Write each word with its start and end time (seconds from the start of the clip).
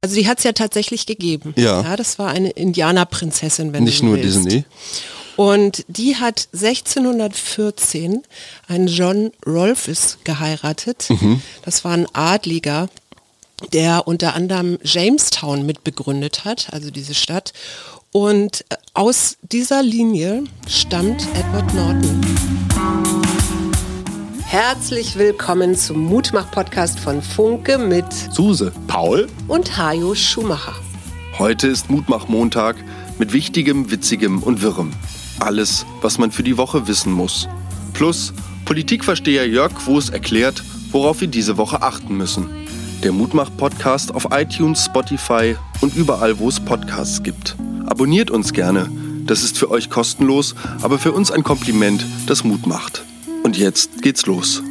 Also 0.00 0.14
die 0.14 0.28
hat 0.28 0.38
es 0.38 0.44
ja 0.44 0.52
tatsächlich 0.52 1.06
gegeben. 1.06 1.54
Ja. 1.56 1.82
ja. 1.82 1.96
Das 1.96 2.18
war 2.18 2.28
eine 2.28 2.50
Indianerprinzessin, 2.50 3.72
wenn 3.72 3.84
Nicht 3.84 3.98
du 3.98 4.02
so 4.02 4.06
nur 4.06 4.16
willst. 4.16 4.44
Disney. 4.44 4.64
Und 5.36 5.84
die 5.88 6.16
hat 6.16 6.48
1614 6.52 8.22
einen 8.66 8.88
John 8.88 9.30
Rolfes 9.46 10.18
geheiratet. 10.24 11.08
Das 11.64 11.84
war 11.84 11.92
ein 11.92 12.06
Adliger, 12.12 12.88
der 13.72 14.08
unter 14.08 14.34
anderem 14.34 14.78
Jamestown 14.82 15.64
mitbegründet 15.64 16.44
hat, 16.44 16.72
also 16.72 16.90
diese 16.90 17.14
Stadt. 17.14 17.52
Und 18.10 18.64
äh, 18.68 18.76
aus 18.94 19.36
dieser 19.42 19.82
Linie 19.82 20.44
stammt 20.66 21.26
Edward 21.34 21.74
Norton. 21.74 22.20
Herzlich 24.50 25.18
willkommen 25.18 25.76
zum 25.76 26.04
Mutmach-Podcast 26.04 26.98
von 26.98 27.20
Funke 27.20 27.76
mit 27.76 28.10
Suse. 28.10 28.72
Paul? 28.86 29.26
und 29.46 29.76
Hajo 29.76 30.14
Schumacher. 30.14 30.74
Heute 31.38 31.68
ist 31.68 31.90
Mutmach-Montag 31.90 32.76
mit 33.18 33.34
Wichtigem, 33.34 33.90
Witzigem 33.90 34.42
und 34.42 34.62
Wirrem. 34.62 34.94
Alles, 35.38 35.84
was 36.00 36.16
man 36.16 36.30
für 36.30 36.42
die 36.42 36.56
Woche 36.56 36.88
wissen 36.88 37.12
muss. 37.12 37.46
Plus 37.92 38.32
Politikversteher 38.64 39.46
Jörg 39.46 39.74
Quos 39.74 40.08
erklärt, 40.08 40.64
worauf 40.92 41.20
wir 41.20 41.28
diese 41.28 41.58
Woche 41.58 41.82
achten 41.82 42.16
müssen. 42.16 42.46
Der 43.02 43.12
Mutmach-Podcast 43.12 44.14
auf 44.14 44.28
iTunes, 44.30 44.86
Spotify 44.86 45.56
und 45.82 45.94
überall, 45.94 46.38
wo 46.38 46.48
es 46.48 46.58
Podcasts 46.58 47.22
gibt. 47.22 47.54
Abonniert 47.84 48.30
uns 48.30 48.54
gerne. 48.54 48.90
Das 49.26 49.42
ist 49.42 49.58
für 49.58 49.70
euch 49.70 49.90
kostenlos, 49.90 50.54
aber 50.80 50.98
für 50.98 51.12
uns 51.12 51.30
ein 51.30 51.44
Kompliment, 51.44 52.06
das 52.26 52.44
Mut 52.44 52.66
macht. 52.66 53.04
Und 53.48 53.56
jetzt 53.56 54.02
geht's 54.02 54.26
los. 54.26 54.62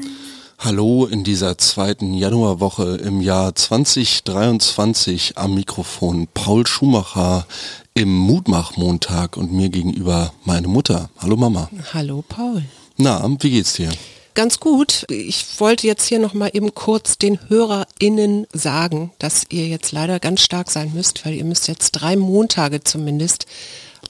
Hallo 0.60 1.08
in 1.08 1.24
dieser 1.24 1.58
zweiten 1.58 2.14
Januarwoche 2.14 2.98
im 2.98 3.22
Jahr 3.22 3.56
2023 3.56 5.36
am 5.36 5.56
Mikrofon 5.56 6.28
Paul 6.32 6.68
Schumacher 6.68 7.48
im 7.96 8.16
Mutmach-Montag 8.16 9.36
und 9.36 9.52
mir 9.52 9.70
gegenüber 9.70 10.32
meine 10.46 10.68
Mutter. 10.68 11.10
Hallo 11.18 11.36
Mama. 11.36 11.72
Hallo 11.92 12.24
Paul. 12.30 12.66
Na, 12.98 13.28
wie 13.40 13.50
geht's 13.50 13.74
dir? 13.74 13.90
Ganz 14.36 14.60
gut. 14.60 15.08
Ich 15.10 15.60
wollte 15.60 15.88
jetzt 15.88 16.06
hier 16.06 16.20
noch 16.20 16.36
mal 16.36 16.52
eben 16.54 16.76
kurz 16.76 17.18
den 17.18 17.40
HörerInnen 17.50 18.46
sagen, 18.54 19.12
dass 19.18 19.46
ihr 19.50 19.68
jetzt 19.68 19.92
leider 19.92 20.20
ganz 20.20 20.42
stark 20.42 20.70
sein 20.70 20.92
müsst, 20.94 21.26
weil 21.26 21.34
ihr 21.34 21.46
müsst 21.46 21.68
jetzt 21.68 21.94
drei 21.94 22.16
Montage 22.16 22.84
zumindest 22.84 23.48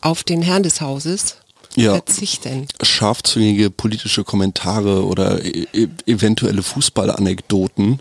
auf 0.02 0.26
den 0.26 0.42
Herrn 0.42 0.64
des 0.64 0.82
Hauses 0.82 1.38
Ja. 1.78 1.94
verzichten. 1.94 2.68
Scharfzüngige 2.82 3.70
politische 3.70 4.24
Kommentare 4.24 5.06
oder 5.06 5.46
e 5.46 5.68
e 5.74 5.88
eventuelle 6.08 6.64
Fußballanekdoten, 6.64 8.00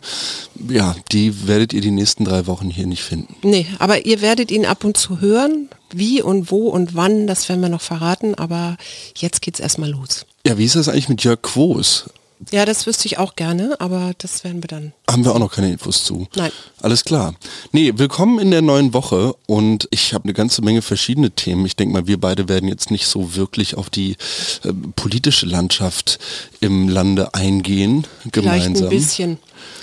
ja, 0.69 0.97
die 1.13 1.47
werdet 1.47 1.73
ihr 1.73 1.83
die 1.83 1.91
nächsten 1.91 2.25
drei 2.25 2.47
Wochen 2.47 2.71
hier 2.71 2.87
nicht 2.87 3.03
finden. 3.03 3.37
Nee, 3.43 3.67
aber 3.79 4.07
ihr 4.07 4.23
werdet 4.23 4.51
ihn 4.51 4.65
ab 4.65 4.83
und 4.85 4.97
zu 4.97 5.21
hören. 5.21 5.69
Wie 5.93 6.21
und 6.21 6.51
wo 6.51 6.69
und 6.69 6.97
wann, 6.97 7.27
das 7.29 7.49
werden 7.49 7.61
wir 7.61 7.69
noch 7.69 7.81
verraten, 7.81 8.35
aber 8.35 8.77
jetzt 9.15 9.41
geht's 9.41 9.61
erstmal 9.61 9.91
los. 9.91 10.27
Ja, 10.45 10.59
wie 10.59 10.65
ist 10.65 10.75
das 10.75 10.89
eigentlich 10.89 11.09
mit 11.09 11.23
Jörg 11.23 11.43
Quos? 11.43 12.07
Ja, 12.51 12.65
das 12.67 12.87
wüsste 12.87 13.07
ich 13.07 13.19
auch 13.19 13.35
gerne, 13.35 13.77
aber 13.81 14.13
das 14.19 14.45
werden 14.45 14.63
wir 14.63 14.69
dann. 14.69 14.93
Haben 15.11 15.25
wir 15.25 15.35
auch 15.35 15.39
noch 15.39 15.53
keine 15.55 15.73
Infos 15.73 16.05
zu. 16.05 16.27
Nein. 16.37 16.51
Alles 16.81 17.05
klar. 17.05 17.35
Nee, 17.73 17.93
willkommen 17.97 18.39
in 18.39 18.51
der 18.51 18.63
neuen 18.63 18.93
Woche 18.93 19.35
und 19.47 19.89
ich 19.91 20.13
habe 20.13 20.25
eine 20.25 20.35
ganze 20.35 20.63
Menge 20.63 20.83
verschiedene 20.83 21.31
Themen. 21.31 21.65
Ich 21.65 21.77
denke 21.77 21.95
mal, 21.95 22.07
wir 22.07 22.21
beide 22.21 22.49
werden 22.49 22.69
jetzt 22.69 22.91
nicht 22.91 23.07
so 23.07 23.35
wirklich 23.37 23.77
auf 23.77 23.89
die 23.89 24.17
äh, 24.65 24.73
politische 24.97 25.47
Landschaft 25.47 26.19
im 26.61 26.89
Lande 26.89 27.33
eingehen, 27.35 28.07
Vielleicht 28.21 28.33
gemeinsam. 28.35 28.85
ein 28.85 28.91
bisschen. 28.91 29.39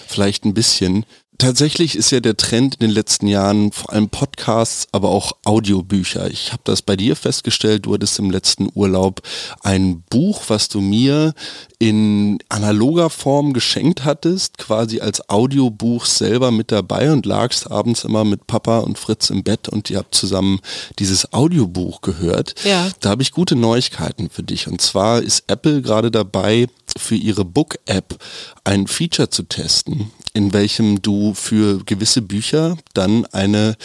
Vielleicht 0.08 0.46
ein 0.46 0.54
bisschen. 0.54 1.06
Tatsächlich 1.38 1.96
ist 1.96 2.12
ja 2.12 2.20
der 2.20 2.38
Trend 2.38 2.76
in 2.76 2.88
den 2.88 2.92
letzten 2.92 3.28
Jahren 3.28 3.72
vor 3.72 3.92
allem 3.92 4.10
Podcasts, 4.10 4.88
aber 4.92 5.10
auch 5.10 5.34
Audiobücher. 5.44 6.30
Ich 6.30 6.52
habe 6.54 6.62
das 6.64 6.82
bei 6.82 6.96
dir 6.96 7.16
festgestellt, 7.16 7.86
du 7.86 7.94
hattest 7.94 8.20
im 8.20 8.30
letzten 8.30 8.70
Urlaub 8.74 9.22
ein 9.62 10.04
Buch, 10.10 10.44
was 10.48 10.70
du 10.70 10.80
mir 10.80 11.34
in 11.80 12.40
analoger 12.48 13.10
Form 13.10 13.52
geschenkt 13.52 14.06
hattest, 14.06 14.58
quasi 14.58 15.02
als 15.02 15.30
Audiobuch 15.30 16.06
selber 16.06 16.52
mit 16.52 16.72
dabei 16.72 17.12
und 17.12 17.26
lagst 17.26 17.70
abends 17.70 18.06
immer 18.06 18.24
mit 18.24 18.48
Papa 18.48 18.80
und 18.80 18.98
Fritz 18.98 19.30
im 19.30 19.44
Bett 19.44 19.68
und 19.68 19.90
ihr 19.90 19.98
habt 19.98 20.16
zusammen 20.16 20.60
dieses 21.00 21.34
Audiobuch 21.34 22.02
gehört. 22.02 22.56
Ja. 22.64 22.90
Da 23.02 23.10
habe 23.10 23.22
ich 23.22 23.32
gute 23.32 23.56
Neuigkeiten 23.56 24.30
für 24.30 24.44
dich. 24.44 24.68
Und 24.68 24.82
zwar 24.82 25.22
ist 25.22 25.44
Apple 25.48 25.82
gerade 25.82 26.10
dabei, 26.10 26.68
für 26.98 27.16
ihre 27.16 27.44
Book-App 27.44 28.18
ein 28.64 28.88
Feature 28.88 29.30
zu 29.30 29.44
testen, 29.44 30.12
in 30.34 30.52
welchem 30.52 31.02
du 31.02 31.34
für 31.36 31.84
gewisse 31.86 32.22
Bücher 32.22 32.78
dann 32.94 33.26
eine, 33.28 33.76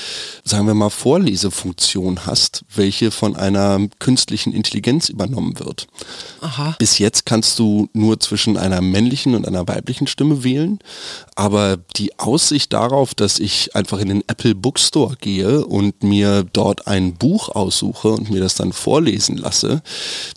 sagen 0.45 0.67
wir 0.67 0.75
mal, 0.75 0.89
Vorlesefunktion 0.89 2.25
hast, 2.25 2.65
welche 2.75 3.11
von 3.11 3.37
einer 3.37 3.81
künstlichen 3.99 4.55
Intelligenz 4.55 5.11
übernommen 5.11 5.59
wird. 5.59 5.87
Aha. 6.41 6.75
Bis 6.79 6.99
jetzt 6.99 7.27
kannst 7.27 7.59
du 7.59 7.89
nur 7.93 8.19
zwischen 8.21 8.57
einer 8.57 8.81
männlichen 8.81 9.35
und 9.35 9.47
einer 9.47 9.69
weiblichen 9.69 10.07
Stimme 10.07 10.43
wählen, 10.43 10.79
aber 11.35 11.77
die 11.97 12.19
Aussicht 12.19 12.73
darauf, 12.73 13.15
dass 13.15 13.39
ich 13.39 13.77
einfach 13.77 13.99
in 13.99 14.09
den 14.09 14.25
Apple 14.27 14.55
Bookstore 14.55 15.17
gehe 15.21 15.65
und 15.67 16.03
mir 16.03 16.45
dort 16.53 16.87
ein 16.87 17.15
Buch 17.15 17.51
aussuche 17.51 18.09
und 18.09 18.31
mir 18.31 18.41
das 18.41 18.55
dann 18.55 18.73
vorlesen 18.73 19.37
lasse, 19.37 19.83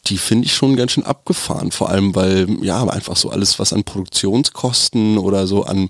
die 0.07 0.17
finde 0.17 0.45
ich 0.45 0.53
schon 0.53 0.75
ganz 0.75 0.91
schön 0.91 1.05
abgefahren, 1.05 1.71
vor 1.71 1.89
allem 1.89 2.13
weil 2.15 2.47
ja 2.61 2.85
einfach 2.85 3.15
so 3.15 3.29
alles, 3.29 3.59
was 3.59 3.71
an 3.71 3.83
Produktionskosten 3.83 5.17
oder 5.17 5.47
so 5.47 5.63
an, 5.63 5.89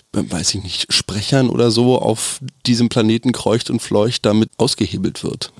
weiß 0.13 0.55
ich 0.55 0.63
nicht, 0.63 0.93
Sprechern 0.93 1.49
oder 1.49 1.71
so 1.71 1.97
auf 1.97 2.41
diesem 2.65 2.89
Planeten 2.89 3.31
kreucht 3.31 3.69
und 3.69 3.81
fleucht, 3.81 4.25
damit 4.25 4.49
ausgehebelt 4.57 5.23
wird. 5.23 5.53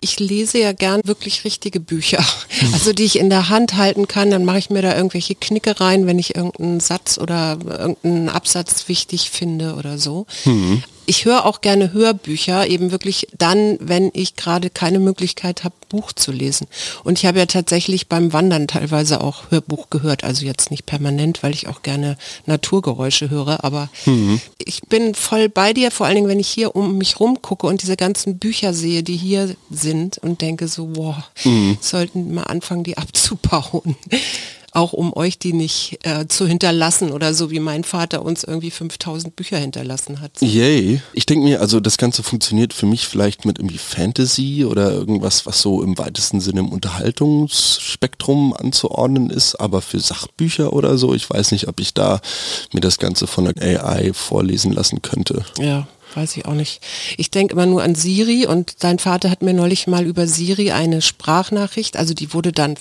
Ich 0.00 0.20
lese 0.20 0.58
ja 0.58 0.72
gern 0.72 1.00
wirklich 1.04 1.44
richtige 1.44 1.80
Bücher, 1.80 2.24
also 2.72 2.92
die 2.92 3.04
ich 3.04 3.18
in 3.18 3.28
der 3.28 3.48
Hand 3.48 3.76
halten 3.76 4.06
kann. 4.06 4.30
Dann 4.30 4.44
mache 4.44 4.58
ich 4.58 4.70
mir 4.70 4.82
da 4.82 4.96
irgendwelche 4.96 5.34
Knicke 5.34 5.80
rein, 5.80 6.06
wenn 6.06 6.18
ich 6.18 6.36
irgendeinen 6.36 6.80
Satz 6.80 7.18
oder 7.18 7.58
irgendeinen 7.66 8.28
Absatz 8.28 8.88
wichtig 8.88 9.30
finde 9.30 9.74
oder 9.74 9.98
so. 9.98 10.26
Ich 11.06 11.24
höre 11.24 11.46
auch 11.46 11.62
gerne 11.62 11.94
Hörbücher, 11.94 12.66
eben 12.66 12.90
wirklich 12.90 13.28
dann, 13.36 13.78
wenn 13.80 14.10
ich 14.12 14.36
gerade 14.36 14.68
keine 14.68 14.98
Möglichkeit 14.98 15.64
habe, 15.64 15.74
Buch 15.88 16.12
zu 16.12 16.32
lesen. 16.32 16.66
Und 17.02 17.18
ich 17.18 17.24
habe 17.24 17.38
ja 17.38 17.46
tatsächlich 17.46 18.08
beim 18.08 18.34
Wandern 18.34 18.68
teilweise 18.68 19.22
auch 19.22 19.50
Hörbuch 19.50 19.88
gehört, 19.88 20.22
also 20.22 20.44
jetzt 20.44 20.70
nicht 20.70 20.84
permanent, 20.84 21.42
weil 21.42 21.54
ich 21.54 21.66
auch 21.66 21.80
gerne 21.80 22.18
Naturgeräusche 22.44 23.30
höre, 23.30 23.64
aber 23.64 23.87
ich 24.58 24.82
bin 24.82 25.14
voll 25.14 25.48
bei 25.48 25.72
dir, 25.72 25.90
vor 25.90 26.06
allen 26.06 26.16
Dingen, 26.16 26.28
wenn 26.28 26.40
ich 26.40 26.48
hier 26.48 26.76
um 26.76 26.98
mich 26.98 27.20
rumgucke 27.20 27.66
und 27.66 27.82
diese 27.82 27.96
ganzen 27.96 28.38
Bücher 28.38 28.74
sehe, 28.74 29.02
die 29.02 29.16
hier 29.16 29.54
sind 29.70 30.18
und 30.18 30.40
denke 30.40 30.68
so, 30.68 30.86
boah, 30.86 31.24
sollten 31.80 32.34
mal 32.34 32.44
anfangen, 32.44 32.84
die 32.84 32.98
abzubauen. 32.98 33.96
Auch 34.78 34.92
um 34.92 35.12
euch 35.16 35.40
die 35.40 35.52
nicht 35.52 35.98
äh, 36.04 36.28
zu 36.28 36.46
hinterlassen 36.46 37.10
oder 37.10 37.34
so 37.34 37.50
wie 37.50 37.58
mein 37.58 37.82
Vater 37.82 38.22
uns 38.22 38.44
irgendwie 38.44 38.70
5000 38.70 39.34
Bücher 39.34 39.58
hinterlassen 39.58 40.20
hat. 40.20 40.30
Yay. 40.40 41.02
Ich 41.14 41.26
denke 41.26 41.44
mir, 41.44 41.60
also 41.60 41.80
das 41.80 41.98
Ganze 41.98 42.22
funktioniert 42.22 42.72
für 42.72 42.86
mich 42.86 43.08
vielleicht 43.08 43.44
mit 43.44 43.58
irgendwie 43.58 43.78
Fantasy 43.78 44.64
oder 44.64 44.92
irgendwas, 44.92 45.46
was 45.46 45.60
so 45.60 45.82
im 45.82 45.98
weitesten 45.98 46.40
Sinne 46.40 46.60
im 46.60 46.68
Unterhaltungsspektrum 46.68 48.52
anzuordnen 48.52 49.30
ist, 49.30 49.56
aber 49.56 49.82
für 49.82 49.98
Sachbücher 49.98 50.72
oder 50.72 50.96
so, 50.96 51.12
ich 51.12 51.28
weiß 51.28 51.50
nicht, 51.50 51.66
ob 51.66 51.80
ich 51.80 51.92
da 51.92 52.20
mir 52.72 52.80
das 52.80 52.98
Ganze 52.98 53.26
von 53.26 53.52
der 53.52 53.82
AI 53.84 54.12
vorlesen 54.12 54.70
lassen 54.70 55.02
könnte. 55.02 55.44
Ja, 55.58 55.88
weiß 56.14 56.36
ich 56.36 56.46
auch 56.46 56.54
nicht. 56.54 56.80
Ich 57.16 57.30
denke 57.30 57.52
immer 57.54 57.66
nur 57.66 57.82
an 57.82 57.94
Siri 57.94 58.46
und 58.46 58.82
dein 58.84 58.98
Vater 58.98 59.30
hat 59.30 59.42
mir 59.42 59.54
neulich 59.54 59.86
mal 59.86 60.04
über 60.06 60.26
Siri 60.26 60.70
eine 60.72 61.02
Sprachnachricht, 61.02 61.96
also 61.96 62.14
die 62.14 62.32
wurde 62.34 62.52
dann 62.52 62.76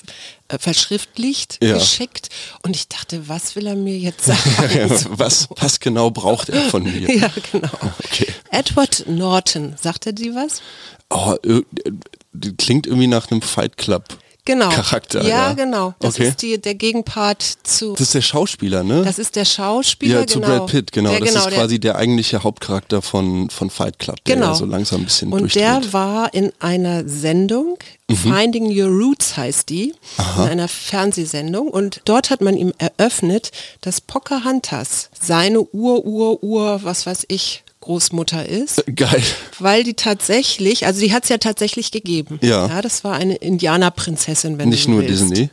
äh, 0.47 0.57
verschriftlicht, 0.59 1.59
Ja. 1.63 1.73
geschickt 1.77 2.29
und 2.63 2.75
ich 2.75 2.87
dachte, 2.87 3.27
was 3.27 3.55
will 3.55 3.67
er 3.67 3.75
mir 3.75 3.97
jetzt 3.97 4.25
sagen? 4.25 4.39
was, 5.09 5.47
was 5.49 5.79
genau 5.79 6.11
braucht 6.11 6.49
er 6.49 6.61
von 6.69 6.83
mir? 6.83 7.09
ja, 7.15 7.29
genau. 7.51 7.69
Okay. 8.03 8.27
Edward 8.51 9.05
Norton, 9.07 9.75
sagt 9.81 10.05
er 10.05 10.13
dir 10.13 10.35
was? 10.35 10.61
Oh, 11.09 11.35
äh, 11.43 11.61
äh, 11.85 12.51
klingt 12.57 12.87
irgendwie 12.87 13.07
nach 13.07 13.31
einem 13.31 13.41
Fight 13.41 13.77
Club. 13.77 14.03
Genau. 14.47 14.69
Charakter, 14.69 15.21
Ja, 15.23 15.49
ja. 15.49 15.53
genau. 15.53 15.93
Das 15.99 16.15
Okay. 16.15 16.29
ist 16.29 16.41
die, 16.41 16.57
der 16.59 16.73
Gegenpart 16.75 17.43
zu. 17.63 17.91
Das 17.91 18.01
ist 18.01 18.13
der 18.15 18.21
Schauspieler, 18.21 18.81
ne? 18.83 19.03
Das 19.03 19.19
ist 19.19 19.35
der 19.35 19.43
Schauspieler, 19.45 20.21
ja, 20.21 20.27
zu 20.27 20.39
genau. 20.39 20.59
Brad 20.59 20.71
Pitt, 20.71 20.91
genau. 20.93 21.09
Der, 21.11 21.19
das 21.19 21.29
genau, 21.29 21.39
ist 21.41 21.49
der- 21.51 21.59
quasi 21.59 21.79
der 21.79 21.95
eigentliche 21.97 22.43
Hauptcharakter 22.43 23.01
von, 23.01 23.49
von 23.49 23.69
Fight 23.69 23.99
Club, 23.99 24.23
der 24.25 24.35
Genau. 24.37 24.53
so 24.53 24.65
langsam 24.65 25.01
ein 25.01 25.05
bisschen 25.05 25.33
Und 25.33 25.41
durchdreht. 25.41 25.63
der 25.63 25.93
war 25.93 26.33
in 26.33 26.51
einer 26.59 27.07
Sendung, 27.07 27.77
Mhm. 28.09 28.15
Finding 28.15 28.65
Your 28.67 28.87
Roots 28.87 29.35
heißt 29.35 29.67
die, 29.67 29.93
in 30.37 30.41
einer 30.43 30.69
Fernsehsendung. 30.69 31.67
Und 31.67 31.99
dort 32.05 32.29
hat 32.29 32.39
man 32.39 32.55
ihm 32.55 32.71
eröffnet, 32.77 33.51
dass 33.81 33.99
Pocahontas 33.99 35.09
seine 35.21 35.59
Ur-Ur-Ur, 35.61 36.79
was 36.83 37.05
weiß 37.05 37.25
ich, 37.27 37.63
Großmutter 37.87 38.45
ist. 38.45 38.83
Geil. 38.95 39.23
Weil 39.59 39.83
die 39.83 39.93
tatsächlich, 39.93 40.85
also 40.85 40.99
die 40.99 41.13
hat 41.13 41.23
es 41.23 41.29
ja 41.29 41.37
tatsächlich 41.37 41.91
gegeben. 41.91 42.37
Ja. 42.41 42.67
ja. 42.67 42.81
Das 42.81 43.05
war 43.05 43.13
eine 43.13 43.35
Indianerprinzessin, 43.35 44.57
wenn 44.57 44.69
Nicht 44.69 44.89
nur 44.89 45.01
willst. 45.01 45.31
Disney. 45.31 45.49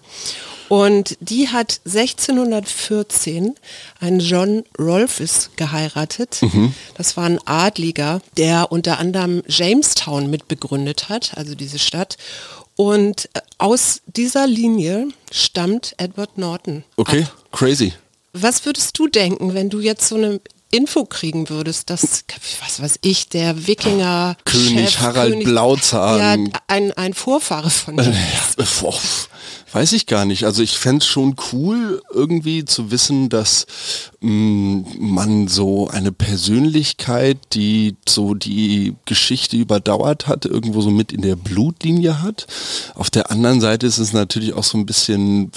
Und 0.69 1.17
die 1.21 1.49
hat 1.49 1.81
1614 1.85 3.55
einen 4.01 4.19
John 4.19 4.65
Rolfes 4.79 5.51
geheiratet. 5.57 6.39
Mhm. 6.43 6.75
Das 6.97 7.17
war 7.17 7.25
ein 7.25 7.39
Adliger, 7.45 8.21
der 8.37 8.73
unter 8.73 8.99
anderem 8.99 9.43
Jamestown 9.47 10.29
mitbegründet 10.29 11.09
hat, 11.09 11.37
also 11.37 11.55
diese 11.55 11.79
Stadt. 11.79 12.17
Und 12.75 13.29
äh, 13.35 13.41
aus 13.59 14.01
dieser 14.07 14.49
Linie 14.49 15.09
stammt 15.31 15.95
Edward 15.99 16.37
Norton. 16.39 16.83
Okay, 16.97 17.23
ab. 17.23 17.53
crazy. 17.53 17.93
Was 18.33 18.67
würdest 18.67 18.99
du 18.99 19.07
denken, 19.07 19.55
wenn 19.55 19.71
du 19.71 19.79
jetzt 19.79 20.09
so 20.09 20.17
eine 20.17 20.41
Info 20.75 21.05
kriegen 21.05 21.49
würdest, 21.51 21.89
dass, 21.89 22.25
was 22.61 22.83
weiß 22.83 22.99
ich, 23.03 23.29
der 23.29 23.69
Wikinger 23.69 24.37
König 24.45 24.91
Chef, 24.91 25.01
Harald 25.03 25.31
König, 25.31 25.47
Blauzahn. 25.47 26.47
Ja, 26.47 26.53
ein, 26.67 26.91
ein 26.93 27.15
Vorfahre 27.15 27.71
von 27.71 27.97
dir. 27.99 28.13
Äh, 28.59 28.65
weiß 29.73 29.93
ich 29.93 30.07
gar 30.07 30.25
nicht. 30.25 30.45
Also 30.45 30.63
ich 30.63 30.77
fände 30.77 30.99
es 30.99 31.07
schon 31.07 31.37
cool, 31.53 32.03
irgendwie 32.13 32.65
zu 32.65 32.91
wissen, 32.91 33.29
dass 33.29 33.67
mh, 34.21 34.31
mm, 34.31 34.85
man 34.99 35.47
so 35.47 35.87
eine 35.89 36.11
Persönlichkeit, 36.11 37.39
die 37.53 37.95
so 38.09 38.35
die 38.35 38.95
Geschichte 39.05 39.57
überdauert 39.57 40.27
hat, 40.27 40.45
irgendwo 40.45 40.81
so 40.81 40.91
mit 40.91 41.13
in 41.13 41.23
der 41.23 41.37
Blutlinie 41.37 42.21
hat. 42.21 42.49
Auf 42.97 43.11
der 43.11 43.31
anderen 43.31 43.61
Seite 43.61 43.87
ist 43.87 43.99
es 43.99 44.13
natürlich 44.13 44.55
auch 44.55 44.65
so 44.65 44.77
ein 44.77 44.87
bisschen 44.87 45.53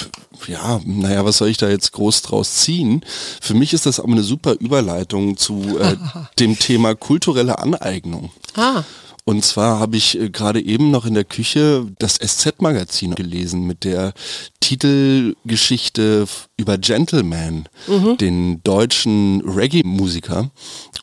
ja, 0.48 0.80
naja, 0.86 1.25
was 1.25 1.38
soll 1.38 1.50
ich 1.50 1.57
da 1.57 1.69
jetzt 1.69 1.92
groß 1.94 2.22
draus 2.22 2.56
ziehen? 2.56 3.01
Für 3.42 3.54
mich 3.54 3.74
ist 3.74 3.86
das 3.86 4.00
aber 4.00 4.12
eine 4.12 4.24
super 4.24 4.54
Überleitung 4.54 5.38
zu 5.38 5.78
äh, 5.80 5.95
dem 6.39 6.57
Thema 6.60 6.95
kulturelle 6.95 7.60
Aneignung. 7.60 8.31
Ah. 8.56 8.84
Und 9.27 9.44
zwar 9.44 9.77
habe 9.77 9.97
ich 9.97 10.18
äh, 10.18 10.29
gerade 10.29 10.62
eben 10.62 10.89
noch 10.89 11.06
in 11.06 11.13
der 11.13 11.25
Küche 11.25 11.85
das 12.00 12.15
SZ-Magazin 12.15 13.13
gelesen 13.13 13.68
mit 13.68 13.83
der 13.83 14.13
Titelgeschichte 14.62 16.25
über 16.56 16.77
Gentleman, 16.77 17.68
mhm. 17.88 18.18
den 18.18 18.63
deutschen 18.63 19.41
Reggae-Musiker 19.41 20.50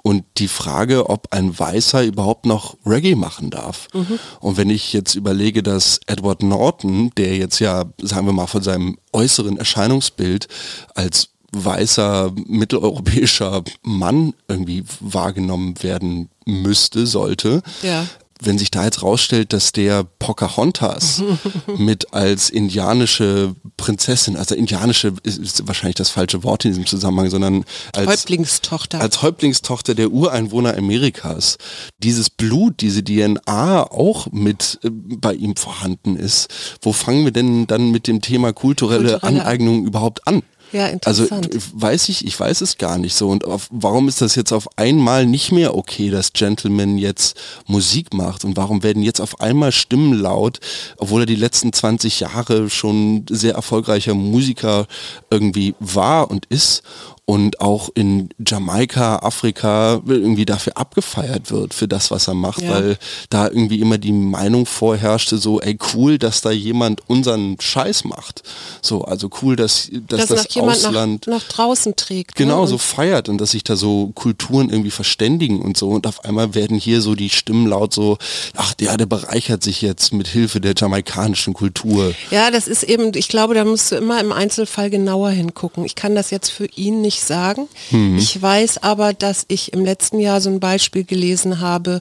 und 0.03 0.25
die 0.39 0.49
Frage, 0.49 1.11
ob 1.11 1.35
ein 1.35 1.59
Weißer 1.59 2.03
überhaupt 2.03 2.47
noch 2.47 2.79
Reggae 2.87 3.15
machen 3.15 3.51
darf. 3.51 3.89
Mhm. 3.93 4.19
Und 4.41 4.57
wenn 4.57 4.71
ich 4.71 4.95
jetzt 4.95 5.17
überlege, 5.17 5.63
dass 5.63 6.01
Edward 6.07 6.43
Norton, 6.43 7.11
der 7.19 7.37
jetzt 7.37 7.59
ja, 7.59 7.85
sagen 8.01 8.25
wir 8.25 8.33
mal, 8.33 8.47
von 8.47 8.63
seinem 8.63 8.97
äußeren 9.13 9.59
Erscheinungsbild 9.59 10.49
als 10.95 11.34
weißer 11.55 12.33
mitteleuropäischer 12.47 13.63
Mann 13.83 14.35
irgendwie 14.49 14.85
wahrgenommen 15.01 15.83
werden 15.83 16.29
müsste, 16.45 17.07
sollte. 17.07 17.63
Ja. 17.83 18.07
Wenn 18.41 18.59
sich 18.59 18.71
da 18.71 18.85
jetzt 18.85 19.03
rausstellt, 19.03 19.53
dass 19.53 19.73
der 19.73 20.05
Pocahontas 20.05 21.23
mit 21.79 22.13
als 22.13 22.51
indianische 22.51 23.55
Prinzessin, 23.77 24.37
also 24.37 24.55
indianische 24.55 25.15
ist 25.23 25.67
wahrscheinlich 25.67 25.95
das 25.95 26.11
falsche 26.11 26.43
Wort 26.43 26.65
in 26.65 26.73
diesem 26.73 26.85
Zusammenhang, 26.85 27.31
sondern 27.31 27.65
als 27.95 28.09
Häuptlingstochter, 28.09 29.01
als 29.01 29.23
Häuptlingstochter 29.23 29.95
der 29.95 30.11
Ureinwohner 30.11 30.77
Amerikas, 30.77 31.59
dieses 31.99 32.29
Blut, 32.29 32.81
diese 32.81 33.05
DNA 33.05 33.85
auch 33.91 34.27
mit 34.33 34.81
äh, 34.83 34.91
bei 34.91 35.33
ihm 35.33 35.57
vorhanden 35.57 36.17
ist. 36.17 36.49
Wo 36.83 36.93
fangen 36.93 37.25
wir 37.25 37.33
denn 37.33 37.67
dann 37.67 37.93
mit 37.93 38.09
dem 38.09 38.21
Thema 38.21 38.53
kulturelle, 38.53 39.13
kulturelle 39.13 39.41
Aneignung 39.41 39.87
überhaupt 39.87 40.27
an? 40.27 40.43
Ja, 40.73 40.91
also 41.05 41.27
weiß 41.31 42.09
ich, 42.09 42.27
ich 42.27 42.39
weiß 42.39 42.61
es 42.61 42.79
gar 42.79 42.99
nicht 42.99 43.15
so. 43.15 43.29
Und 43.29 43.45
auf, 43.45 43.69
warum 43.71 44.09
ist 44.09 44.21
das 44.21 44.35
jetzt 44.35 44.53
auf 44.53 44.69
einmal 44.77 45.25
nicht 45.25 45.53
mehr 45.53 45.77
okay, 45.77 46.11
dass 46.11 46.33
Gentleman 46.33 46.99
jetzt 46.99 47.41
Musik 47.67 48.13
macht? 48.13 48.45
Und 48.45 48.57
warum 48.57 48.83
werden 48.83 49.03
jetzt 49.03 49.21
auf 49.21 49.41
einmal 49.41 49.71
Stimmen 49.71 50.15
laut, 50.15 50.59
obwohl 50.97 51.23
er 51.23 51.27
die 51.27 51.37
letzten 51.37 51.73
20 51.73 52.21
Jahre 52.21 52.71
schon 52.71 53.25
sehr 53.31 53.55
erfolgreicher 53.55 54.15
Musiker 54.15 54.87
irgendwie 55.31 55.75
war 55.79 56.31
und 56.31 56.47
ist? 56.47 56.83
Und 57.27 57.61
auch 57.61 57.89
in 57.95 58.29
Jamaika, 58.47 59.17
Afrika 59.21 60.03
irgendwie 60.07 60.45
dafür 60.45 60.77
abgefeiert 60.77 61.51
wird 61.51 61.73
für 61.73 61.89
das, 61.89 62.11
was 62.11 62.29
er 62.29 62.35
macht, 62.35 62.61
ja. 62.61 62.71
weil 62.71 62.99
da 63.31 63.47
irgendwie 63.47 63.81
immer 63.81 63.97
die 63.97 64.13
Meinung 64.13 64.67
vorherrschte, 64.67 65.39
so, 65.39 65.59
ey, 65.61 65.79
cool, 65.95 66.19
dass 66.19 66.43
da 66.43 66.51
jemand 66.51 67.01
unseren 67.09 67.57
Scheiß 67.59 68.05
macht. 68.05 68.43
So, 68.83 69.05
also 69.05 69.31
cool, 69.41 69.57
dass, 69.57 69.89
dass, 70.07 70.27
dass 70.27 70.45
das 70.47 70.57
Ausland 70.57 71.27
nach, 71.27 71.37
nach, 71.37 71.49
draußen 71.49 71.97
trägt. 71.97 72.39
Ne? 72.39 72.45
Genau, 72.45 72.63
ne? 72.63 72.67
so 72.67 72.77
feiert 72.77 73.31
und 73.31 73.41
dass 73.41 73.53
sich 73.53 73.65
da 73.65 73.77
so 73.77 74.13
Kulturen 74.15 74.69
irgendwie 74.69 74.91
verständigen 74.91 75.63
und 75.63 75.79
so 75.79 75.89
und 75.89 76.07
auf 76.07 76.25
einmal 76.25 76.55
werden 76.55 76.77
hier 76.77 77.01
so 77.01 77.15
die 77.15 77.31
Stimmen 77.31 77.67
laut 77.67 77.95
so, 77.95 78.19
ach, 78.55 78.75
der, 78.75 78.99
der 78.99 79.07
bereichert 79.07 79.63
sich 79.63 79.81
jetzt 79.81 80.13
mit 80.13 80.29
Hilfe 80.29 80.61
der 80.61 80.75
jamaikanischen 80.77 81.55
Kultur. 81.55 82.15
Ja, 82.31 82.51
das 82.51 82.69
ist 82.69 82.83
eben, 82.83 83.13
ich 83.15 83.29
glaube, 83.29 83.55
da 83.55 83.65
musst 83.65 83.93
du 83.93 83.97
immer 83.97 84.21
im 84.21 84.33
Einzelfall 84.33 84.91
genauer 84.91 85.31
hingucken. 85.31 85.87
Ich 85.87 85.95
kann 85.95 86.15
das 86.15 86.31
jetzt 86.31 86.51
für 86.51 86.67
ihn 86.67 87.01
nicht 87.01 87.14
nicht 87.15 87.25
sagen. 87.25 87.69
Mhm. 87.91 88.19
Ich 88.19 88.41
weiß 88.41 88.83
aber, 88.83 89.13
dass 89.13 89.45
ich 89.49 89.73
im 89.73 89.85
letzten 89.85 90.19
Jahr 90.19 90.41
so 90.41 90.51
ein 90.51 90.61
Beispiel 90.61 91.05
gelesen 91.05 91.61
habe, 91.61 92.01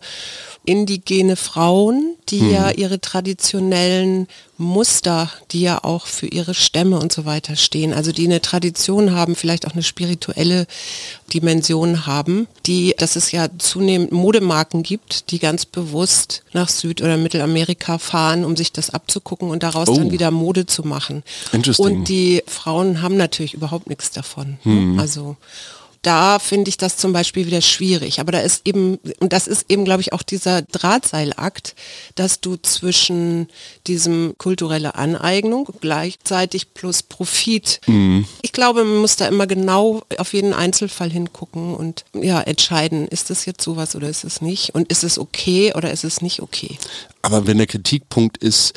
indigene 0.66 1.36
Frauen, 1.36 2.16
die 2.30 2.42
mhm. 2.42 2.52
ja 2.52 2.72
ihre 2.72 3.00
traditionellen 3.00 4.28
Muster, 4.64 5.30
die 5.52 5.62
ja 5.62 5.84
auch 5.84 6.08
für 6.08 6.28
ihre 6.28 6.54
Stämme 6.54 7.00
und 7.00 7.12
so 7.12 7.26
weiter 7.26 7.56
stehen, 7.56 7.94
also 7.94 8.12
die 8.12 8.26
eine 8.26 8.42
Tradition 8.42 9.14
haben, 9.14 9.36
vielleicht 9.36 9.68
auch 9.68 9.74
eine 9.74 9.84
spirituelle 9.84 10.66
Dimension 11.34 12.06
haben, 12.06 12.48
die, 12.66 12.96
dass 12.98 13.16
es 13.16 13.32
ja 13.32 13.48
zunehmend 13.58 14.12
Modemarken 14.12 14.84
gibt, 14.84 15.32
die 15.32 15.40
ganz 15.40 15.66
bewusst 15.66 16.44
nach 16.54 16.70
Süd- 16.70 17.02
oder 17.02 17.18
Mittelamerika 17.18 17.98
fahren, 17.98 18.46
um 18.46 18.56
sich 18.56 18.72
das 18.72 18.90
abzugucken 18.90 19.50
und 19.50 19.64
daraus 19.64 19.90
oh. 19.90 19.96
dann 19.96 20.12
wieder 20.12 20.32
Mode 20.32 20.66
zu 20.66 20.84
machen. 20.84 21.24
Und 21.78 22.10
die 22.10 22.44
Frauen 22.48 23.02
haben 23.02 23.18
natürlich 23.18 23.54
überhaupt 23.54 23.88
nichts 23.88 24.12
davon. 24.12 24.58
Mhm. 24.64 25.00
Also 25.00 25.38
da 26.04 26.38
finde 26.38 26.70
ich 26.70 26.78
das 26.78 26.98
zum 26.98 27.14
Beispiel 27.14 27.48
wieder 27.48 27.62
schwierig. 27.62 28.20
Aber 28.20 28.32
da 28.32 28.40
ist 28.40 28.68
eben, 28.68 29.00
und 29.20 29.34
das 29.34 29.48
ist 29.48 29.66
eben, 29.70 29.86
glaube 29.86 30.02
ich, 30.02 30.14
auch 30.14 30.22
dieser 30.22 30.62
Drahtseilakt, 30.62 31.76
dass 32.16 32.42
du 32.42 32.58
zwischen 32.58 33.48
diesem 33.88 34.36
kulturelle 34.38 34.96
Aneignung 34.96 35.70
gleichzeitig 35.82 36.74
plus 36.74 37.04
Profit, 37.04 37.80
mhm. 37.88 38.26
ich 38.42 38.52
glaube, 38.52 38.84
man 38.84 38.98
muss 38.98 39.16
da 39.16 39.28
immer 39.28 39.48
genau 39.48 40.04
auf 40.18 40.34
jeden 40.34 40.54
Einzelfall 40.54 41.10
hingucken 41.10 41.74
und 41.74 42.04
ja, 42.14 42.42
entscheiden, 42.42 43.08
ist 43.08 43.30
das 43.30 43.46
jetzt 43.46 43.64
sowas 43.64 43.96
oder 43.96 44.10
ist 44.10 44.26
es 44.26 44.42
nicht? 44.42 44.76
Und 44.76 44.92
ist 44.92 45.04
es 45.04 45.18
okay 45.18 45.74
oder 45.74 45.92
ist 45.92 46.04
es 46.04 46.22
nicht 46.22 46.42
okay? 46.42 46.78
Aber 47.22 47.48
wenn 47.48 47.58
der 47.58 47.68
Kritikpunkt 47.68 48.38
ist, 48.38 48.74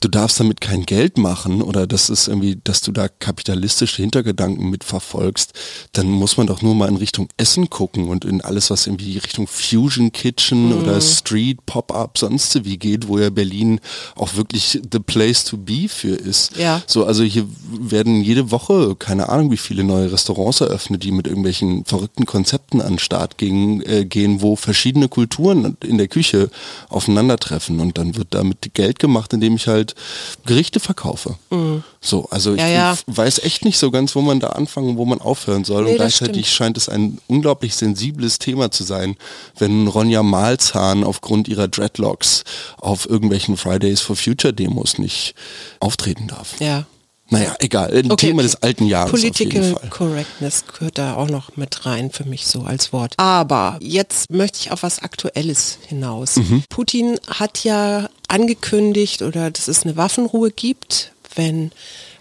du 0.00 0.08
darfst 0.08 0.40
damit 0.40 0.60
kein 0.60 0.84
Geld 0.84 1.18
machen 1.18 1.62
oder 1.62 1.86
das 1.86 2.10
ist 2.10 2.28
irgendwie, 2.28 2.58
dass 2.62 2.80
du 2.80 2.92
da 2.92 3.08
kapitalistische 3.08 4.02
Hintergedanken 4.02 4.70
mitverfolgst, 4.70 5.52
dann 5.92 6.08
muss 6.08 6.36
man 6.36 6.46
doch 6.46 6.62
nur 6.62 6.74
mal 6.74 6.88
in 6.88 6.96
Richtung 6.96 7.28
Essen 7.36 7.70
gucken 7.70 8.08
und 8.08 8.24
in 8.24 8.40
alles, 8.40 8.70
was 8.70 8.86
irgendwie 8.86 9.18
Richtung 9.18 9.46
Fusion 9.46 10.12
Kitchen 10.12 10.68
mhm. 10.68 10.78
oder 10.78 11.00
Street 11.00 11.64
Pop-up 11.66 12.18
sonst 12.18 12.64
wie 12.64 12.78
geht, 12.78 13.08
wo 13.08 13.18
ja 13.18 13.30
Berlin 13.30 13.80
auch 14.14 14.34
wirklich 14.36 14.80
the 14.90 15.00
place 15.00 15.44
to 15.44 15.56
be 15.56 15.88
für 15.88 16.14
ist. 16.14 16.56
Ja. 16.56 16.82
So, 16.86 17.04
also 17.04 17.22
hier 17.22 17.46
werden 17.70 18.22
jede 18.22 18.50
Woche, 18.50 18.96
keine 18.96 19.28
Ahnung, 19.28 19.50
wie 19.50 19.56
viele 19.56 19.84
neue 19.84 20.12
Restaurants 20.12 20.60
eröffnet, 20.60 21.02
die 21.02 21.12
mit 21.12 21.26
irgendwelchen 21.26 21.84
verrückten 21.84 22.26
Konzepten 22.26 22.80
an 22.80 22.94
den 22.94 22.98
Start 22.98 23.38
gehen, 23.38 23.82
äh, 23.86 24.04
gehen, 24.04 24.42
wo 24.42 24.56
verschiedene 24.56 25.08
Kulturen 25.08 25.76
in 25.84 25.98
der 25.98 26.08
Küche 26.08 26.50
aufeinandertreffen 26.88 27.80
und 27.80 27.98
dann 27.98 28.16
wird 28.16 28.28
damit 28.30 28.74
Geld 28.74 28.98
gemacht, 28.98 29.32
indem 29.32 29.56
ich 29.56 29.66
halt 29.66 29.87
halt 29.88 30.46
Gerichte 30.46 30.80
verkaufe. 30.80 31.36
Mhm. 31.50 31.82
So, 32.00 32.26
also 32.30 32.54
ich, 32.54 32.60
ja, 32.60 32.68
ja. 32.68 32.98
weiß 33.06 33.40
echt 33.40 33.64
nicht 33.64 33.78
so 33.78 33.90
ganz, 33.90 34.14
wo 34.14 34.20
man 34.20 34.40
da 34.40 34.48
anfangen, 34.48 34.96
wo 34.96 35.04
man 35.04 35.20
aufhören 35.20 35.64
soll. 35.64 35.84
Nee, 35.84 35.90
und 35.90 35.96
gleichzeitig 35.96 36.50
scheint 36.52 36.76
es 36.76 36.88
ein 36.88 37.18
unglaublich 37.26 37.74
sensibles 37.74 38.38
Thema 38.38 38.70
zu 38.70 38.84
sein, 38.84 39.16
wenn 39.58 39.88
Ronja 39.88 40.22
Malzahn 40.22 41.04
aufgrund 41.04 41.48
ihrer 41.48 41.68
Dreadlocks 41.68 42.44
auf 42.78 43.08
irgendwelchen 43.08 43.56
Fridays 43.56 44.00
for 44.00 44.16
Future 44.16 44.52
Demos 44.52 44.98
nicht 44.98 45.34
auftreten 45.80 46.28
darf. 46.28 46.60
Ja. 46.60 46.86
Naja, 47.30 47.54
egal. 47.58 47.90
Ein 47.92 48.10
okay, 48.10 48.28
Thema 48.28 48.40
okay. 48.40 48.42
des 48.42 48.62
alten 48.62 48.86
Jahres. 48.86 49.10
Political 49.10 49.74
Correctness 49.90 50.64
gehört 50.66 50.98
da 50.98 51.14
auch 51.14 51.28
noch 51.28 51.56
mit 51.56 51.84
rein 51.84 52.10
für 52.10 52.24
mich 52.24 52.46
so 52.46 52.62
als 52.62 52.92
Wort. 52.92 53.14
Aber 53.18 53.78
jetzt 53.80 54.30
möchte 54.30 54.58
ich 54.60 54.70
auf 54.70 54.82
was 54.82 55.02
Aktuelles 55.02 55.78
hinaus. 55.86 56.36
Mhm. 56.36 56.64
Putin 56.70 57.18
hat 57.28 57.64
ja 57.64 58.08
angekündigt 58.28 59.22
oder 59.22 59.50
dass 59.50 59.68
es 59.68 59.84
eine 59.84 59.96
Waffenruhe 59.96 60.50
gibt, 60.50 61.12
wenn 61.34 61.70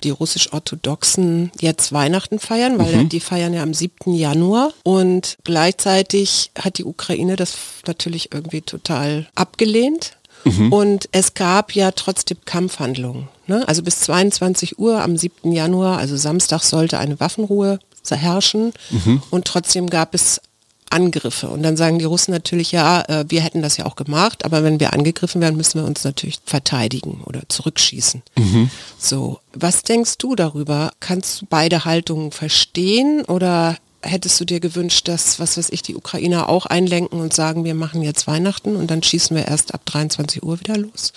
die 0.03 0.09
russisch-orthodoxen 0.09 1.51
jetzt 1.59 1.91
Weihnachten 1.91 2.39
feiern, 2.39 2.77
weil 2.77 2.95
mhm. 2.95 3.09
die 3.09 3.19
feiern 3.19 3.53
ja 3.53 3.63
am 3.63 3.73
7. 3.73 4.13
Januar 4.13 4.71
und 4.83 5.37
gleichzeitig 5.43 6.51
hat 6.57 6.77
die 6.77 6.83
Ukraine 6.83 7.35
das 7.35 7.55
natürlich 7.85 8.33
irgendwie 8.33 8.61
total 8.61 9.27
abgelehnt. 9.35 10.17
Mhm. 10.43 10.71
Und 10.71 11.09
es 11.11 11.33
gab 11.33 11.73
ja 11.73 11.91
trotzdem 11.91 12.37
Kampfhandlungen. 12.45 13.27
Ne? 13.47 13.67
Also 13.67 13.83
bis 13.83 14.01
22 14.01 14.79
Uhr 14.79 15.01
am 15.01 15.17
7. 15.17 15.51
Januar, 15.51 15.97
also 15.97 16.15
Samstag, 16.17 16.63
sollte 16.63 16.99
eine 16.99 17.19
Waffenruhe 17.19 17.79
herrschen. 18.15 18.71
Mhm. 18.89 19.21
Und 19.29 19.45
trotzdem 19.45 19.89
gab 19.89 20.15
es 20.15 20.41
Angriffe. 20.89 21.49
Und 21.49 21.63
dann 21.63 21.75
sagen 21.75 21.99
die 21.99 22.05
Russen 22.05 22.31
natürlich, 22.31 22.71
ja, 22.71 23.01
äh, 23.07 23.25
wir 23.27 23.41
hätten 23.41 23.61
das 23.61 23.77
ja 23.77 23.85
auch 23.85 23.95
gemacht, 23.95 24.45
aber 24.45 24.63
wenn 24.63 24.79
wir 24.79 24.93
angegriffen 24.93 25.41
werden, 25.41 25.57
müssen 25.57 25.81
wir 25.81 25.85
uns 25.85 26.03
natürlich 26.03 26.39
verteidigen 26.45 27.21
oder 27.25 27.41
zurückschießen. 27.49 28.23
Mhm. 28.37 28.69
So, 28.97 29.39
was 29.53 29.83
denkst 29.83 30.17
du 30.17 30.35
darüber? 30.35 30.91
Kannst 30.99 31.41
du 31.41 31.45
beide 31.49 31.83
Haltungen 31.83 32.31
verstehen 32.31 33.25
oder 33.25 33.75
hättest 34.01 34.39
du 34.39 34.45
dir 34.45 34.61
gewünscht, 34.61 35.09
dass, 35.09 35.39
was 35.39 35.57
weiß 35.57 35.69
ich, 35.71 35.81
die 35.81 35.95
Ukrainer 35.95 36.47
auch 36.47 36.65
einlenken 36.65 37.19
und 37.19 37.33
sagen, 37.33 37.65
wir 37.65 37.75
machen 37.75 38.01
jetzt 38.01 38.25
Weihnachten 38.27 38.77
und 38.77 38.89
dann 38.89 39.03
schießen 39.03 39.35
wir 39.35 39.45
erst 39.45 39.73
ab 39.73 39.81
23 39.85 40.43
Uhr 40.43 40.59
wieder 40.59 40.77
los? 40.77 41.11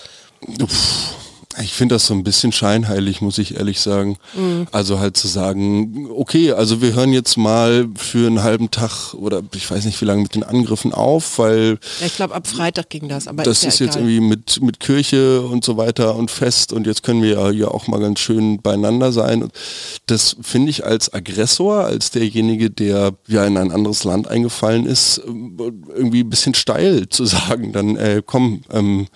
Uff. 0.60 1.14
Ich 1.62 1.72
finde 1.72 1.94
das 1.94 2.06
so 2.06 2.14
ein 2.14 2.24
bisschen 2.24 2.52
scheinheilig, 2.52 3.20
muss 3.20 3.38
ich 3.38 3.56
ehrlich 3.56 3.80
sagen. 3.80 4.16
Mhm. 4.34 4.66
Also 4.72 4.98
halt 4.98 5.16
zu 5.16 5.28
sagen, 5.28 6.08
okay, 6.14 6.52
also 6.52 6.80
wir 6.82 6.94
hören 6.94 7.12
jetzt 7.12 7.36
mal 7.36 7.88
für 7.96 8.26
einen 8.26 8.42
halben 8.42 8.70
Tag 8.70 9.14
oder 9.14 9.42
ich 9.54 9.70
weiß 9.70 9.84
nicht 9.84 10.00
wie 10.00 10.04
lange 10.04 10.22
mit 10.22 10.34
den 10.34 10.42
Angriffen 10.42 10.92
auf, 10.92 11.38
weil... 11.38 11.78
Ja, 12.00 12.06
ich 12.06 12.16
glaube 12.16 12.34
ab 12.34 12.46
Freitag 12.46 12.90
ging 12.90 13.08
das, 13.08 13.28
aber 13.28 13.42
das 13.42 13.58
ist, 13.58 13.62
ja 13.64 13.68
ist 13.68 13.78
jetzt 13.80 13.96
irgendwie 13.96 14.20
mit, 14.20 14.62
mit 14.62 14.80
Kirche 14.80 15.42
und 15.42 15.64
so 15.64 15.76
weiter 15.76 16.16
und 16.16 16.30
Fest 16.30 16.72
und 16.72 16.86
jetzt 16.86 17.02
können 17.02 17.22
wir 17.22 17.30
ja 17.30 17.50
hier 17.50 17.74
auch 17.74 17.86
mal 17.86 18.00
ganz 18.00 18.20
schön 18.20 18.60
beieinander 18.60 19.12
sein. 19.12 19.42
Und 19.42 19.52
das 20.06 20.36
finde 20.42 20.70
ich 20.70 20.84
als 20.84 21.12
Aggressor, 21.12 21.84
als 21.84 22.10
derjenige, 22.10 22.70
der 22.70 23.12
ja 23.26 23.44
in 23.44 23.56
ein 23.56 23.72
anderes 23.72 24.04
Land 24.04 24.28
eingefallen 24.28 24.86
ist, 24.86 25.20
irgendwie 25.26 26.20
ein 26.20 26.30
bisschen 26.30 26.54
steil 26.54 27.08
zu 27.08 27.24
sagen, 27.24 27.72
dann 27.72 27.96
äh, 27.96 28.22
komm, 28.24 28.62
ähm, 28.72 29.06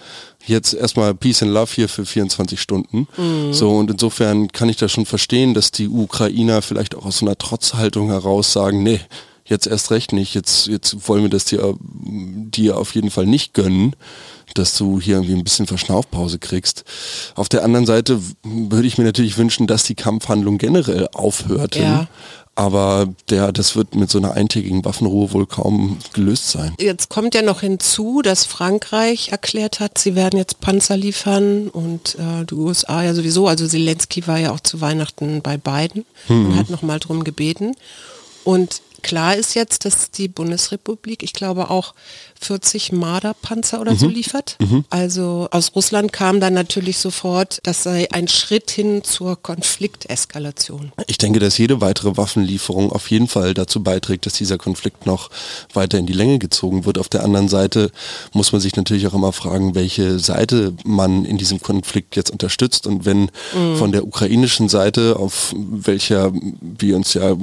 jetzt 0.46 0.74
erstmal 0.74 1.14
Peace 1.14 1.42
and 1.42 1.52
Love 1.52 1.70
hier 1.74 1.88
für 1.88 2.04
24 2.04 2.60
Stunden. 2.60 3.08
Mhm. 3.16 3.52
So 3.52 3.70
und 3.70 3.90
insofern 3.90 4.48
kann 4.52 4.68
ich 4.68 4.76
das 4.76 4.92
schon 4.92 5.06
verstehen, 5.06 5.54
dass 5.54 5.70
die 5.70 5.88
Ukrainer 5.88 6.62
vielleicht 6.62 6.94
auch 6.94 7.06
aus 7.06 7.18
so 7.18 7.26
einer 7.26 7.38
Trotzhaltung 7.38 8.08
heraus 8.08 8.52
sagen, 8.52 8.82
nee, 8.82 9.00
jetzt 9.44 9.66
erst 9.66 9.90
recht 9.90 10.12
nicht, 10.12 10.34
jetzt, 10.34 10.66
jetzt 10.66 11.08
wollen 11.08 11.22
wir 11.22 11.30
das 11.30 11.44
dir, 11.44 11.74
dir 11.80 12.78
auf 12.78 12.94
jeden 12.94 13.10
Fall 13.10 13.26
nicht 13.26 13.52
gönnen, 13.52 13.94
dass 14.54 14.76
du 14.76 15.00
hier 15.00 15.16
irgendwie 15.16 15.34
ein 15.34 15.44
bisschen 15.44 15.66
Verschnaufpause 15.66 16.38
kriegst. 16.38 16.84
Auf 17.34 17.48
der 17.48 17.64
anderen 17.64 17.86
Seite 17.86 18.20
würde 18.42 18.86
ich 18.86 18.98
mir 18.98 19.04
natürlich 19.04 19.36
wünschen, 19.36 19.66
dass 19.66 19.84
die 19.84 19.94
Kampfhandlung 19.94 20.58
generell 20.58 21.08
aufhörte. 21.12 21.80
Ja. 21.80 22.08
Aber 22.56 23.08
der, 23.30 23.50
das 23.50 23.74
wird 23.74 23.96
mit 23.96 24.10
so 24.10 24.18
einer 24.18 24.32
eintägigen 24.32 24.84
Waffenruhe 24.84 25.32
wohl 25.32 25.46
kaum 25.46 25.98
gelöst 26.12 26.50
sein. 26.50 26.74
Jetzt 26.78 27.08
kommt 27.08 27.34
ja 27.34 27.42
noch 27.42 27.60
hinzu, 27.60 28.22
dass 28.22 28.44
Frankreich 28.44 29.30
erklärt 29.30 29.80
hat, 29.80 29.98
sie 29.98 30.14
werden 30.14 30.38
jetzt 30.38 30.60
Panzer 30.60 30.96
liefern 30.96 31.68
und 31.68 32.14
äh, 32.14 32.44
die 32.44 32.54
USA 32.54 33.02
ja 33.02 33.12
sowieso. 33.12 33.48
Also 33.48 33.66
Zelensky 33.66 34.26
war 34.28 34.38
ja 34.38 34.52
auch 34.52 34.60
zu 34.60 34.80
Weihnachten 34.80 35.42
bei 35.42 35.56
Biden 35.56 36.04
mhm. 36.28 36.46
und 36.46 36.56
hat 36.56 36.70
nochmal 36.70 37.00
drum 37.00 37.24
gebeten. 37.24 37.74
Und 38.44 38.82
klar 39.04 39.36
ist 39.36 39.54
jetzt, 39.54 39.84
dass 39.84 40.10
die 40.10 40.26
Bundesrepublik, 40.26 41.22
ich 41.22 41.32
glaube 41.32 41.70
auch 41.70 41.94
40 42.40 42.92
Marder-Panzer 42.92 43.80
oder 43.80 43.92
mhm. 43.92 43.98
so 43.98 44.08
liefert. 44.08 44.56
Mhm. 44.60 44.84
Also 44.90 45.48
aus 45.50 45.72
Russland 45.74 46.12
kam 46.12 46.40
dann 46.40 46.54
natürlich 46.54 46.98
sofort, 46.98 47.60
das 47.62 47.82
sei 47.82 48.08
ein 48.12 48.28
Schritt 48.28 48.70
hin 48.70 49.02
zur 49.04 49.40
Konflikteskalation. 49.40 50.92
Ich 51.06 51.18
denke, 51.18 51.38
dass 51.38 51.56
jede 51.58 51.80
weitere 51.80 52.16
Waffenlieferung 52.16 52.92
auf 52.92 53.10
jeden 53.10 53.28
Fall 53.28 53.54
dazu 53.54 53.82
beiträgt, 53.82 54.26
dass 54.26 54.34
dieser 54.34 54.58
Konflikt 54.58 55.06
noch 55.06 55.30
weiter 55.72 55.98
in 55.98 56.06
die 56.06 56.12
Länge 56.12 56.38
gezogen 56.38 56.84
wird. 56.84 56.98
Auf 56.98 57.08
der 57.08 57.24
anderen 57.24 57.48
Seite 57.48 57.90
muss 58.32 58.52
man 58.52 58.60
sich 58.60 58.76
natürlich 58.76 59.06
auch 59.06 59.14
immer 59.14 59.32
fragen, 59.32 59.74
welche 59.74 60.18
Seite 60.18 60.74
man 60.84 61.24
in 61.24 61.38
diesem 61.38 61.60
Konflikt 61.60 62.16
jetzt 62.16 62.30
unterstützt. 62.30 62.86
Und 62.86 63.04
wenn 63.04 63.30
mhm. 63.54 63.76
von 63.76 63.92
der 63.92 64.04
ukrainischen 64.04 64.68
Seite, 64.68 65.16
auf 65.18 65.54
welcher 65.56 66.32
wir 66.60 66.96
uns 66.96 67.14
ja, 67.14 67.36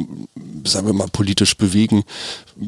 sagen 0.65 0.87
wir 0.87 0.93
mal, 0.93 1.07
politisch 1.11 1.50
bewegen, 1.55 2.03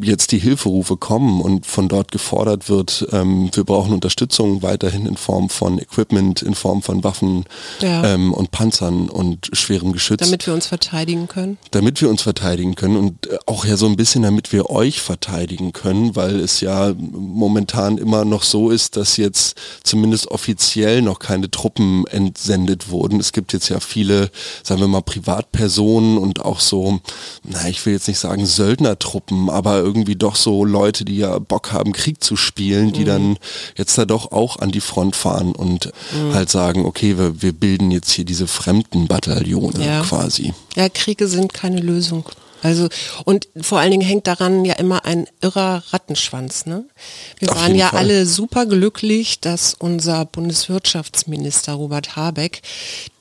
jetzt 0.01 0.31
die 0.31 0.39
Hilferufe 0.39 0.97
kommen 0.97 1.41
und 1.41 1.65
von 1.65 1.87
dort 1.87 2.11
gefordert 2.11 2.69
wird, 2.69 3.07
ähm, 3.11 3.49
wir 3.53 3.63
brauchen 3.63 3.93
Unterstützung 3.93 4.61
weiterhin 4.61 5.05
in 5.05 5.17
Form 5.17 5.49
von 5.49 5.79
Equipment, 5.79 6.41
in 6.41 6.55
Form 6.55 6.81
von 6.81 7.03
Waffen 7.03 7.45
ja. 7.81 8.03
ähm, 8.13 8.33
und 8.33 8.51
Panzern 8.51 9.09
und 9.09 9.49
schwerem 9.53 9.91
Geschütz. 9.91 10.21
Damit 10.21 10.47
wir 10.47 10.53
uns 10.53 10.67
verteidigen 10.67 11.27
können. 11.27 11.57
Damit 11.71 12.01
wir 12.01 12.09
uns 12.09 12.21
verteidigen 12.21 12.75
können 12.75 12.97
und 12.97 13.27
äh, 13.27 13.37
auch 13.45 13.65
ja 13.65 13.77
so 13.77 13.85
ein 13.85 13.95
bisschen, 13.95 14.23
damit 14.23 14.51
wir 14.51 14.69
euch 14.69 15.01
verteidigen 15.01 15.73
können, 15.73 16.15
weil 16.15 16.39
es 16.39 16.61
ja 16.61 16.93
momentan 16.97 17.97
immer 17.97 18.25
noch 18.25 18.43
so 18.43 18.69
ist, 18.69 18.95
dass 18.97 19.17
jetzt 19.17 19.57
zumindest 19.83 20.27
offiziell 20.29 21.01
noch 21.01 21.19
keine 21.19 21.51
Truppen 21.51 22.05
entsendet 22.07 22.89
wurden. 22.89 23.19
Es 23.19 23.33
gibt 23.33 23.53
jetzt 23.53 23.69
ja 23.69 23.79
viele, 23.79 24.31
sagen 24.63 24.81
wir 24.81 24.87
mal, 24.87 25.01
Privatpersonen 25.01 26.17
und 26.17 26.43
auch 26.43 26.59
so, 26.59 26.99
na, 27.43 27.67
ich 27.67 27.85
will 27.85 27.93
jetzt 27.93 28.07
nicht 28.07 28.19
sagen 28.19 28.45
Söldnertruppen, 28.73 29.49
aber 29.49 29.77
irgendwie 29.77 30.15
doch 30.15 30.35
so 30.35 30.65
Leute, 30.65 31.05
die 31.05 31.17
ja 31.17 31.37
Bock 31.39 31.71
haben, 31.71 31.93
Krieg 31.93 32.23
zu 32.23 32.35
spielen, 32.35 32.91
die 32.91 33.01
mhm. 33.01 33.05
dann 33.05 33.37
jetzt 33.77 33.97
da 33.97 34.05
doch 34.05 34.31
auch 34.31 34.57
an 34.57 34.71
die 34.71 34.81
Front 34.81 35.15
fahren 35.15 35.53
und 35.53 35.91
mhm. 36.11 36.33
halt 36.33 36.49
sagen, 36.49 36.85
okay, 36.85 37.17
wir, 37.17 37.41
wir, 37.41 37.53
bilden 37.53 37.91
jetzt 37.91 38.11
hier 38.11 38.25
diese 38.25 38.47
fremden 38.47 39.07
Bataillone 39.07 39.85
ja. 39.85 40.01
quasi. 40.01 40.53
Ja, 40.75 40.89
Kriege 40.89 41.27
sind 41.27 41.53
keine 41.53 41.79
Lösung. 41.79 42.25
Also 42.63 42.87
und 43.25 43.47
vor 43.59 43.79
allen 43.79 43.91
Dingen 43.91 44.07
hängt 44.07 44.25
daran 44.25 44.63
ja 44.63 44.75
immer 44.75 45.03
ein 45.05 45.27
irrer 45.41 45.83
Rattenschwanz. 45.91 46.65
Ne? 46.65 46.85
Wir 47.39 47.51
Auf 47.51 47.57
waren 47.57 47.75
ja 47.75 47.89
Fall. 47.89 47.99
alle 47.99 48.25
super 48.25 48.65
glücklich, 48.65 49.41
dass 49.41 49.75
unser 49.77 50.25
Bundeswirtschaftsminister 50.25 51.73
Robert 51.73 52.15
Habeck 52.15 52.61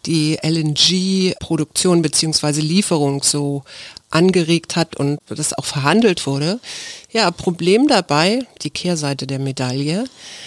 die 0.06 0.38
LNG-Produktion 0.42 2.02
bzw. 2.02 2.60
Lieferung 2.60 3.22
so 3.24 3.64
angeregt 4.12 4.76
hat 4.76 4.96
und 4.96 5.18
das 5.28 5.52
auch 5.52 5.64
verhandelt 5.64 6.26
wurde. 6.26 6.60
Ja, 7.10 7.30
Problem 7.30 7.88
dabei, 7.88 8.46
die 8.62 8.70
Kehrseite 8.70 9.26
der 9.26 9.38
Medaille, 9.38 10.04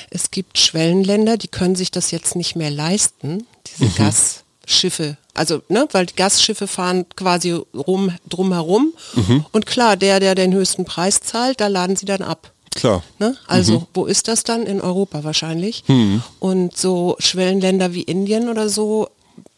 es 0.09 0.31
gibt 0.31 0.57
Schwellenländer, 0.57 1.37
die 1.37 1.47
können 1.47 1.75
sich 1.75 1.91
das 1.91 2.11
jetzt 2.11 2.35
nicht 2.35 2.55
mehr 2.55 2.71
leisten, 2.71 3.45
diese 3.67 3.85
mhm. 3.85 3.95
Gasschiffe. 3.95 5.17
Also, 5.33 5.61
ne, 5.67 5.87
weil 5.91 6.05
die 6.05 6.15
Gasschiffe 6.15 6.67
fahren 6.67 7.05
quasi 7.15 7.51
rum, 7.51 8.11
drumherum. 8.29 8.93
Mhm. 9.15 9.45
Und 9.51 9.65
klar, 9.65 9.97
der, 9.97 10.19
der 10.19 10.35
den 10.35 10.53
höchsten 10.53 10.85
Preis 10.85 11.19
zahlt, 11.19 11.59
da 11.59 11.67
laden 11.67 11.95
sie 11.95 12.05
dann 12.05 12.21
ab. 12.21 12.51
Klar. 12.73 13.03
Ne? 13.19 13.35
Also, 13.47 13.81
mhm. 13.81 13.87
wo 13.93 14.05
ist 14.05 14.27
das 14.27 14.43
dann? 14.43 14.63
In 14.65 14.81
Europa 14.81 15.23
wahrscheinlich. 15.23 15.83
Mhm. 15.87 16.21
Und 16.39 16.77
so 16.77 17.15
Schwellenländer 17.19 17.93
wie 17.93 18.03
Indien 18.03 18.49
oder 18.49 18.69
so 18.69 19.09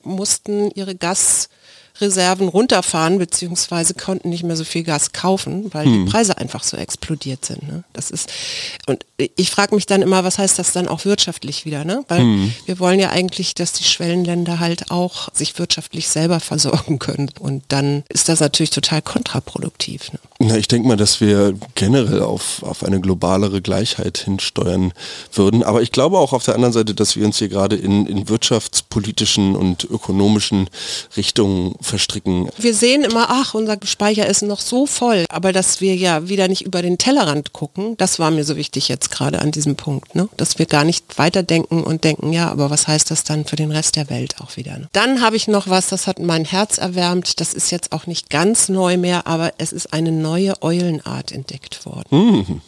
mussten 0.04 0.72
ihre 0.72 0.96
Gas 0.96 1.50
Reserven 2.01 2.48
runterfahren, 2.48 3.18
beziehungsweise 3.18 3.94
konnten 3.94 4.30
nicht 4.30 4.44
mehr 4.44 4.56
so 4.56 4.63
viel 4.63 4.84
Gas 4.84 5.13
kaufen, 5.13 5.74
weil 5.74 5.86
hm. 5.86 6.06
die 6.06 6.12
Preise 6.12 6.38
einfach 6.38 6.63
so 6.63 6.77
explodiert 6.77 7.46
sind. 7.46 7.68
Ne? 7.68 7.84
Das 7.94 8.12
ist, 8.12 8.32
und 8.86 9.06
ich 9.18 9.50
frage 9.50 9.74
mich 9.74 9.86
dann 9.86 10.01
immer, 10.01 10.24
was 10.24 10.38
heißt 10.38 10.60
das 10.60 10.74
dann 10.74 10.88
auch 10.88 11.06
wirtschaftlich 11.06 11.66
wieder? 11.66 11.86
Ne? 11.86 12.04
Weil 12.08 12.20
hm. 12.20 12.54
wir 12.66 12.80
wollen 12.80 13.00
ja 13.00 13.10
eigentlich, 13.10 13.56
dass 13.56 13.74
die 13.74 13.84
Schwellenländer 13.84 14.60
halt 14.60 14.92
auch 14.92 15.30
sich 15.34 15.58
wirtschaftlich 15.58 16.08
selber 16.08 16.39
versorgen 16.39 17.00
können. 17.00 17.32
Und 17.39 17.63
dann 17.70 18.04
ist 18.10 18.30
das 18.30 18.39
natürlich 18.39 18.70
total 18.70 19.01
kontraproduktiv. 19.01 20.13
Ne? 20.13 20.20
Na, 20.39 20.58
ich 20.58 20.68
denke 20.68 20.88
mal, 20.88 20.98
dass 20.98 21.20
wir 21.20 21.56
generell 21.74 22.22
auf, 22.22 22.62
auf 22.62 22.84
eine 22.84 23.01
globalere 23.01 23.62
Gleichheit 23.62 24.20
hinsteuern 24.20 24.94
würden. 25.34 25.63
Aber 25.63 25.82
ich 25.82 25.92
glaube 25.92 26.20
auch 26.20 26.34
auf 26.34 26.46
der 26.46 26.54
anderen 26.54 26.74
Seite, 26.74 26.94
dass 26.94 27.16
wir 27.16 27.25
uns 27.25 27.39
hier 27.39 27.50
gerade 27.50 27.75
in, 27.75 28.06
in 28.06 28.30
wirtschaftspolitischen 28.30 29.56
und 29.56 29.84
ökonomischen 29.86 30.70
Richtungen 31.16 31.75
verstricken. 31.88 32.50
Wir 32.58 32.74
sehen 32.74 33.03
immer, 33.03 33.27
ach, 33.29 33.53
unser 33.53 33.77
Speicher 33.84 34.27
ist 34.27 34.41
noch 34.44 34.60
so 34.60 34.86
voll, 34.86 35.25
aber 35.29 35.53
dass 35.53 35.82
wir 35.82 35.96
ja 35.96 36.29
wieder 36.29 36.48
nicht 36.48 36.62
über 36.62 36.82
den 36.82 36.98
Tellerrand 36.98 37.53
gucken, 37.53 37.98
das 37.98 38.20
war 38.20 38.32
mir 38.32 38.44
so 38.44 38.56
wichtig 38.56 38.88
jetzt 38.88 39.12
gerade 39.12 39.39
an 39.39 39.51
diesem 39.51 39.75
Punkt, 39.75 40.15
ne? 40.15 40.29
dass 40.38 40.60
wir 40.60 40.65
gar 40.65 40.84
nicht 40.84 41.17
weiterdenken 41.17 41.84
und 41.84 42.03
denken, 42.03 42.34
ja, 42.34 42.50
aber 42.50 42.70
was 42.70 42.88
heißt 42.88 43.12
das 43.12 43.24
dann 43.24 43.46
für 43.46 43.56
den 43.56 43.72
Rest 43.72 43.96
der 43.96 44.10
Welt 44.10 44.36
auch 44.41 44.58
wieder? 44.58 44.77
Ne? 44.77 44.89
Dann 44.94 45.22
habe 45.22 45.36
ich 45.36 45.48
noch 45.48 45.67
was, 45.67 45.88
das 45.88 46.08
hat 46.08 46.20
mein 46.20 46.46
Herz 46.46 46.77
erwärmt, 46.77 47.39
das 47.39 47.53
ist 47.53 47.72
jetzt 47.72 47.91
auch 47.91 48.08
nicht 48.08 48.29
ganz 48.29 48.70
neu 48.70 48.98
mehr, 48.98 49.27
aber 49.27 49.53
es 49.58 49.72
ist 49.72 49.94
eine 49.94 50.12
neue 50.12 50.62
Eulenart 50.62 51.32
entdeckt 51.32 51.86
worden. 51.86 52.08
Mhm. 52.12 52.62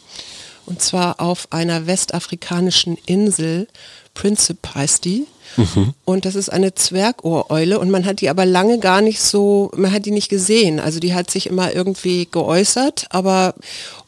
Und 0.66 0.80
zwar 0.80 1.20
auf 1.20 1.48
einer 1.50 1.86
westafrikanischen 1.86 2.96
Insel, 3.06 3.66
Principe 4.14 4.74
heißt 4.74 5.04
die. 5.04 5.26
Mhm. 5.56 5.94
Und 6.04 6.24
das 6.24 6.34
ist 6.34 6.50
eine 6.50 6.74
Zwergohreule 6.74 7.78
und 7.78 7.90
man 7.90 8.04
hat 8.04 8.20
die 8.20 8.28
aber 8.28 8.46
lange 8.46 8.78
gar 8.78 9.00
nicht 9.00 9.20
so, 9.20 9.70
man 9.76 9.92
hat 9.92 10.06
die 10.06 10.10
nicht 10.10 10.28
gesehen. 10.28 10.78
Also 10.78 11.00
die 11.00 11.14
hat 11.14 11.30
sich 11.30 11.46
immer 11.46 11.74
irgendwie 11.74 12.28
geäußert, 12.30 13.06
aber 13.10 13.54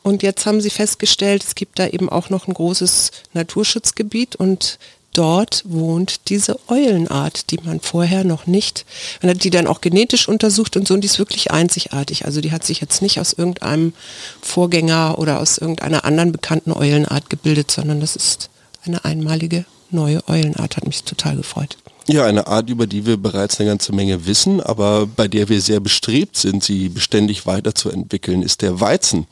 und 0.02 0.22
jetzt 0.22 0.46
haben 0.46 0.60
sie 0.60 0.70
festgestellt, 0.70 1.44
es 1.44 1.54
gibt 1.54 1.78
da 1.78 1.86
eben 1.86 2.08
auch 2.08 2.30
noch 2.30 2.46
ein 2.46 2.54
großes 2.54 3.10
Naturschutzgebiet 3.32 4.36
und 4.36 4.78
dort 5.14 5.62
wohnt 5.66 6.28
diese 6.28 6.58
Eulenart, 6.68 7.50
die 7.50 7.58
man 7.62 7.80
vorher 7.80 8.24
noch 8.24 8.46
nicht, 8.46 8.86
man 9.20 9.30
hat 9.30 9.44
die 9.44 9.50
dann 9.50 9.66
auch 9.66 9.80
genetisch 9.80 10.28
untersucht 10.28 10.76
und 10.76 10.88
so 10.88 10.94
und 10.94 11.02
die 11.02 11.06
ist 11.06 11.18
wirklich 11.18 11.50
einzigartig. 11.50 12.24
Also 12.24 12.40
die 12.40 12.52
hat 12.52 12.64
sich 12.64 12.80
jetzt 12.80 13.02
nicht 13.02 13.20
aus 13.20 13.32
irgendeinem 13.32 13.92
Vorgänger 14.40 15.18
oder 15.18 15.40
aus 15.40 15.58
irgendeiner 15.58 16.04
anderen 16.04 16.32
bekannten 16.32 16.72
Eulenart 16.72 17.30
gebildet, 17.30 17.70
sondern 17.70 18.00
das 18.00 18.16
ist 18.16 18.48
eine 18.84 19.04
einmalige 19.04 19.64
neue 19.92 20.26
Eulenart. 20.28 20.76
Hat 20.76 20.86
mich 20.86 21.04
total 21.04 21.36
gefreut. 21.36 21.78
Ja, 22.08 22.24
eine 22.26 22.48
Art, 22.48 22.68
über 22.68 22.88
die 22.88 23.06
wir 23.06 23.16
bereits 23.16 23.60
eine 23.60 23.68
ganze 23.68 23.92
Menge 23.92 24.26
wissen, 24.26 24.60
aber 24.60 25.06
bei 25.06 25.28
der 25.28 25.48
wir 25.48 25.60
sehr 25.60 25.78
bestrebt 25.78 26.36
sind, 26.36 26.64
sie 26.64 26.88
beständig 26.88 27.46
weiterzuentwickeln, 27.46 28.42
ist 28.42 28.62
der 28.62 28.80
Weizen. 28.80 29.28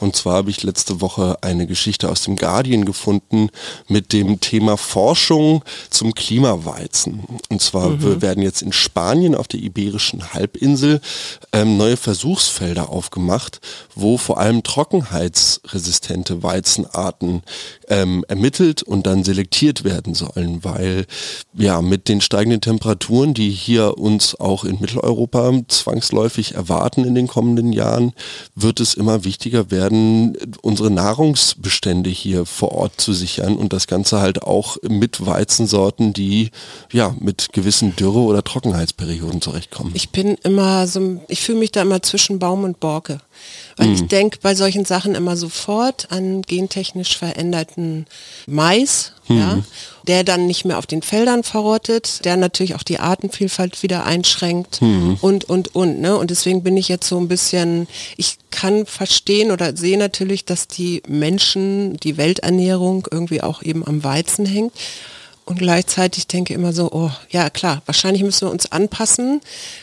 Und 0.00 0.16
zwar 0.16 0.36
habe 0.36 0.50
ich 0.50 0.62
letzte 0.62 1.02
Woche 1.02 1.36
eine 1.42 1.66
Geschichte 1.66 2.08
aus 2.08 2.22
dem 2.22 2.36
Guardian 2.36 2.86
gefunden 2.86 3.50
mit 3.88 4.14
dem 4.14 4.40
Thema 4.40 4.78
Forschung 4.78 5.62
zum 5.90 6.14
Klimaweizen. 6.14 7.24
Und 7.50 7.60
zwar 7.60 7.90
mhm. 7.90 8.22
werden 8.22 8.42
jetzt 8.42 8.62
in 8.62 8.72
Spanien 8.72 9.34
auf 9.34 9.46
der 9.46 9.60
Iberischen 9.60 10.32
Halbinsel 10.32 11.02
ähm, 11.52 11.76
neue 11.76 11.98
Versuchsfelder 11.98 12.88
aufgemacht, 12.88 13.60
wo 13.94 14.16
vor 14.16 14.38
allem 14.38 14.62
trockenheitsresistente 14.62 16.42
Weizenarten 16.42 17.42
ähm, 17.88 18.24
ermittelt 18.28 18.82
und 18.82 19.06
dann 19.06 19.24
selektiert 19.24 19.84
werden 19.84 20.14
sollen, 20.14 20.64
weil 20.64 21.06
ja 21.52 21.82
mit 21.82 22.08
den 22.08 22.13
steigenden 22.20 22.60
Temperaturen, 22.60 23.34
die 23.34 23.50
hier 23.50 23.98
uns 23.98 24.38
auch 24.38 24.64
in 24.64 24.80
Mitteleuropa 24.80 25.52
zwangsläufig 25.68 26.54
erwarten 26.54 27.04
in 27.04 27.14
den 27.14 27.26
kommenden 27.26 27.72
Jahren, 27.72 28.12
wird 28.54 28.80
es 28.80 28.94
immer 28.94 29.24
wichtiger 29.24 29.70
werden, 29.70 30.36
unsere 30.62 30.90
Nahrungsbestände 30.90 32.10
hier 32.10 32.46
vor 32.46 32.72
Ort 32.72 33.00
zu 33.00 33.12
sichern 33.12 33.56
und 33.56 33.72
das 33.72 33.86
Ganze 33.86 34.20
halt 34.20 34.42
auch 34.42 34.76
mit 34.82 35.24
Weizensorten, 35.24 36.12
die 36.12 36.50
ja 36.92 37.14
mit 37.18 37.52
gewissen 37.52 37.96
Dürre- 37.96 38.24
oder 38.24 38.42
Trockenheitsperioden 38.42 39.40
zurechtkommen. 39.40 39.92
Ich 39.94 40.10
bin 40.10 40.36
immer 40.42 40.86
so, 40.86 41.20
ich 41.28 41.40
fühle 41.40 41.58
mich 41.58 41.72
da 41.72 41.82
immer 41.82 42.02
zwischen 42.02 42.38
Baum 42.38 42.64
und 42.64 42.80
Borke. 42.80 43.20
Weil 43.76 43.88
mhm. 43.88 43.94
ich 43.94 44.06
denke 44.06 44.38
bei 44.40 44.54
solchen 44.54 44.84
Sachen 44.84 45.14
immer 45.14 45.36
sofort 45.36 46.10
an 46.10 46.42
gentechnisch 46.42 47.18
veränderten 47.18 48.06
Mais, 48.46 49.12
mhm. 49.28 49.38
ja, 49.38 49.58
der 50.06 50.22
dann 50.24 50.46
nicht 50.46 50.64
mehr 50.64 50.78
auf 50.78 50.86
den 50.86 51.02
Feldern 51.02 51.42
verrottet, 51.42 52.24
der 52.24 52.36
natürlich 52.36 52.74
auch 52.74 52.82
die 52.82 53.00
Artenvielfalt 53.00 53.82
wieder 53.82 54.04
einschränkt 54.04 54.80
mhm. 54.82 55.18
und, 55.20 55.44
und, 55.44 55.74
und. 55.74 56.00
Ne? 56.00 56.16
Und 56.16 56.30
deswegen 56.30 56.62
bin 56.62 56.76
ich 56.76 56.88
jetzt 56.88 57.08
so 57.08 57.18
ein 57.18 57.28
bisschen, 57.28 57.88
ich 58.16 58.38
kann 58.50 58.86
verstehen 58.86 59.50
oder 59.50 59.76
sehe 59.76 59.98
natürlich, 59.98 60.44
dass 60.44 60.68
die 60.68 61.02
Menschen, 61.08 61.96
die 61.96 62.16
Welternährung 62.16 63.08
irgendwie 63.10 63.42
auch 63.42 63.62
eben 63.62 63.86
am 63.86 64.04
Weizen 64.04 64.46
hängt. 64.46 64.72
Und 65.46 65.58
gleichzeitig 65.58 66.26
denke 66.26 66.52
ich 66.52 66.58
immer 66.58 66.72
so, 66.72 66.90
oh 66.90 67.10
ja 67.28 67.50
klar, 67.50 67.82
wahrscheinlich 67.84 68.22
müssen 68.22 68.48
wir 68.48 68.52
uns 68.52 68.72
anpassen 68.72 69.42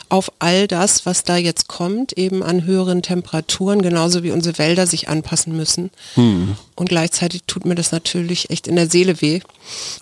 auf 0.09 0.31
all 0.39 0.67
das, 0.67 1.05
was 1.05 1.23
da 1.23 1.37
jetzt 1.37 1.67
kommt, 1.67 2.13
eben 2.13 2.41
an 2.41 2.65
höheren 2.65 3.03
Temperaturen, 3.03 3.83
genauso 3.83 4.23
wie 4.23 4.31
unsere 4.31 4.57
Wälder 4.57 4.87
sich 4.87 5.07
anpassen 5.07 5.55
müssen. 5.55 5.91
Hm. 6.15 6.55
Und 6.75 6.89
gleichzeitig 6.89 7.43
tut 7.45 7.65
mir 7.65 7.75
das 7.75 7.91
natürlich 7.91 8.49
echt 8.49 8.65
in 8.65 8.75
der 8.75 8.89
Seele 8.89 9.21
weh. 9.21 9.41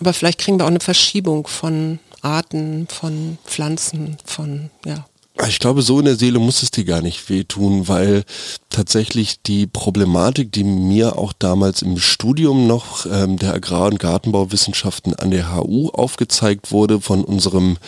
Aber 0.00 0.14
vielleicht 0.14 0.38
kriegen 0.38 0.58
wir 0.58 0.64
auch 0.64 0.70
eine 0.70 0.80
Verschiebung 0.80 1.46
von 1.46 1.98
Arten, 2.22 2.86
von 2.88 3.36
Pflanzen, 3.44 4.16
von 4.24 4.70
ja, 4.86 5.06
ich 5.48 5.58
glaube, 5.58 5.82
so 5.82 5.98
in 5.98 6.04
der 6.04 6.16
Seele 6.16 6.38
muss 6.38 6.62
es 6.62 6.70
dir 6.70 6.84
gar 6.84 7.02
nicht 7.02 7.28
wehtun, 7.30 7.88
weil 7.88 8.24
tatsächlich 8.68 9.42
die 9.42 9.66
Problematik, 9.66 10.52
die 10.52 10.64
mir 10.64 11.18
auch 11.18 11.32
damals 11.32 11.82
im 11.82 11.98
Studium 11.98 12.66
noch 12.66 13.06
ähm, 13.06 13.38
der 13.38 13.54
Agrar- 13.54 13.88
und 13.88 13.98
Gartenbauwissenschaften 13.98 15.14
an 15.14 15.30
der 15.30 15.54
HU 15.54 15.90
aufgezeigt 15.90 16.72
wurde 16.72 17.00
von 17.00 17.24
unserem 17.24 17.78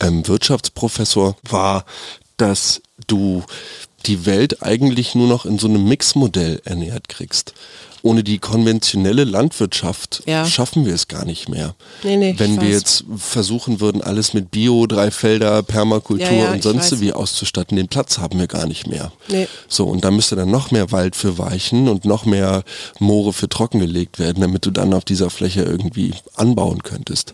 ähm, 0.00 0.26
Wirtschaftsprofessor, 0.26 1.36
war, 1.48 1.84
dass 2.36 2.82
du 3.06 3.44
die 4.06 4.26
Welt 4.26 4.62
eigentlich 4.62 5.14
nur 5.14 5.28
noch 5.28 5.44
in 5.44 5.58
so 5.58 5.68
einem 5.68 5.84
Mixmodell 5.84 6.60
ernährt 6.64 7.08
kriegst 7.08 7.54
ohne 8.02 8.24
die 8.24 8.38
konventionelle 8.38 9.24
Landwirtschaft 9.24 10.22
ja. 10.26 10.46
schaffen 10.46 10.86
wir 10.86 10.94
es 10.94 11.08
gar 11.08 11.24
nicht 11.24 11.48
mehr. 11.48 11.74
Nee, 12.02 12.16
nee, 12.16 12.34
Wenn 12.38 12.60
wir 12.60 12.68
jetzt 12.68 13.04
versuchen 13.16 13.80
würden, 13.80 14.02
alles 14.02 14.34
mit 14.34 14.50
Bio, 14.50 14.86
Dreifelder, 14.86 15.62
Permakultur 15.62 16.26
ja, 16.26 16.44
ja, 16.44 16.52
und 16.52 16.62
sonst 16.62 17.00
wie 17.00 17.12
auszustatten, 17.12 17.76
den 17.76 17.88
Platz 17.88 18.18
haben 18.18 18.38
wir 18.38 18.46
gar 18.46 18.66
nicht 18.66 18.86
mehr. 18.86 19.12
Nee. 19.28 19.48
So, 19.68 19.84
und 19.84 20.04
da 20.04 20.10
müsste 20.10 20.36
dann 20.36 20.50
noch 20.50 20.70
mehr 20.70 20.92
Wald 20.92 21.16
für 21.16 21.38
Weichen 21.38 21.88
und 21.88 22.04
noch 22.04 22.24
mehr 22.24 22.62
Moore 22.98 23.32
für 23.32 23.48
trockengelegt 23.48 24.18
werden, 24.18 24.40
damit 24.40 24.64
du 24.64 24.70
dann 24.70 24.94
auf 24.94 25.04
dieser 25.04 25.30
Fläche 25.30 25.62
irgendwie 25.62 26.14
anbauen 26.34 26.82
könntest. 26.82 27.32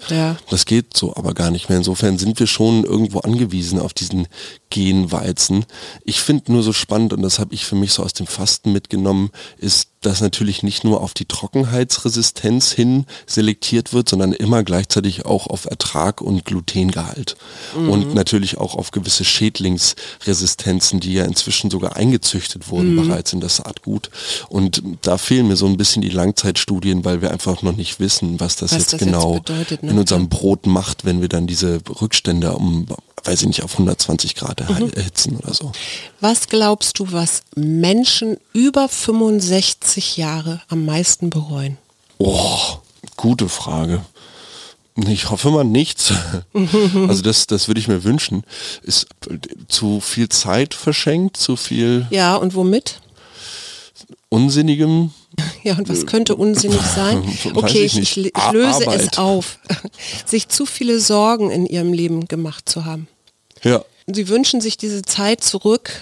Das 0.51 0.67
geht 0.67 0.97
so 0.97 1.15
aber 1.15 1.35
gar 1.35 1.51
nicht 1.51 1.69
mehr. 1.69 1.79
Insofern 1.79 2.19
sind 2.19 2.41
wir 2.41 2.47
schon 2.47 2.85
irgendwo 2.85 3.21
angewiesen 3.21 3.79
auf 3.79 3.93
diesen 3.93 4.27
Genweizen. 4.75 5.67
Ich 6.05 6.21
finde 6.21 6.51
nur 6.51 6.65
so 6.65 6.73
spannend, 6.73 7.13
und 7.13 7.23
das 7.23 7.39
habe 7.39 7.55
ich 7.55 7.65
für 7.65 7.77
mich 7.77 7.93
so 7.93 8.03
aus 8.03 8.13
dem 8.13 8.27
Fasten 8.27 8.73
mitgenommen, 8.73 9.31
ist, 9.57 9.91
dass 10.07 10.21
natürlich 10.21 10.63
nicht 10.63 10.85
nur 10.85 11.01
auf 11.01 11.15
die 11.15 11.25
Trockenheitsresistenz 11.25 12.73
hin 12.73 13.07
selektiert 13.27 13.93
wird, 13.93 14.09
sondern 14.09 14.33
immer 14.33 14.63
gleichzeitig 14.63 15.25
auch 15.25 15.47
auf 15.47 15.65
Ertrag 15.67 16.21
und 16.21 16.45
Glutengehalt. 16.45 17.37
Mhm. 17.77 17.89
Und 17.89 18.15
natürlich 18.15 18.59
auch 18.59 18.75
auf 18.75 18.91
gewisse 18.91 19.25
Schädlingsresistenzen, 19.25 21.01
die 21.01 21.15
ja 21.15 21.25
inzwischen 21.25 21.71
sogar 21.71 21.97
eingezüchtet 21.97 22.69
wurden 22.71 22.95
mhm. 22.95 23.09
bereits 23.09 23.33
in 23.33 23.41
das 23.41 23.57
Saatgut. 23.57 24.11
Und 24.49 24.83
da 25.03 25.19
fehlen 25.19 25.49
mir 25.49 25.57
so 25.57 25.67
ein 25.67 25.77
bisschen 25.77 26.03
die 26.03 26.11
Langzeitstudien, 26.11 27.05
weil 27.05 27.23
wir 27.23 27.31
einfach 27.31 27.63
noch 27.63 27.77
nicht 27.77 28.01
wissen, 28.01 28.41
was 28.41 28.57
das 28.57 28.73
was 28.73 28.79
jetzt 28.79 28.93
das 28.95 29.01
genau 29.01 29.35
jetzt 29.35 29.45
bedeutet, 29.47 29.83
ne? 29.83 29.91
in 29.91 29.99
unserem 29.99 30.29
Brot 30.29 30.67
macht, 30.67 31.05
wenn 31.05 31.21
wir 31.21 31.29
dann 31.29 31.47
diese 31.47 31.81
Rückstände 32.01 32.53
um 32.53 32.87
weiß 33.25 33.41
ich 33.41 33.47
nicht, 33.47 33.63
auf 33.63 33.73
120 33.73 34.35
Grad 34.35 34.69
mhm. 34.69 34.91
erhitzen 34.95 35.37
oder 35.37 35.55
so. 35.55 35.73
Was 36.21 36.49
glaubst 36.49 36.99
du, 36.99 37.11
was 37.11 37.43
Menschen 37.57 38.37
über 38.53 38.89
65 38.89 39.94
Jahre 39.97 40.63
am 40.69 40.85
meisten 40.85 41.31
bereuen? 41.31 41.79
Oh, 42.19 42.79
gute 43.17 43.49
Frage. 43.49 44.03
Ich 45.09 45.31
hoffe 45.31 45.51
mal 45.51 45.65
nichts. 45.65 46.13
Also 47.09 47.23
das, 47.23 47.47
das 47.47 47.69
würde 47.69 47.81
ich 47.81 47.89
mir 47.89 48.05
wünschen. 48.05 48.45
Ist 48.83 49.07
zu 49.69 50.01
viel 50.01 50.29
Zeit 50.29 50.73
verschenkt, 50.75 51.37
zu 51.37 51.57
viel. 51.57 52.07
Ja, 52.11 52.37
und 52.37 52.55
womit? 52.55 53.01
Unsinnigem. 54.29 55.11
Ja, 55.63 55.77
und 55.77 55.89
was 55.89 56.07
könnte 56.07 56.37
unsinnig 56.37 56.81
sein? 56.81 57.23
Okay, 57.55 57.85
ich, 57.85 57.99
ich, 57.99 58.17
ich, 58.17 58.33
löse 58.53 58.87
Arbeit. 58.87 59.01
es 59.01 59.19
auf. 59.19 59.59
Sich 60.27 60.49
zu 60.49 60.67
viele 60.67 61.01
Sorgen 61.01 61.51
in 61.51 61.67
ihrem 61.67 61.93
Leben 61.93 62.27
gemacht 62.27 62.69
zu 62.69 62.85
haben. 62.85 63.09
Ja. 63.63 63.85
Sie 64.07 64.29
wünschen 64.29 64.61
sich 64.61 64.77
diese 64.77 65.03
Zeit 65.03 65.43
zurück, 65.43 65.93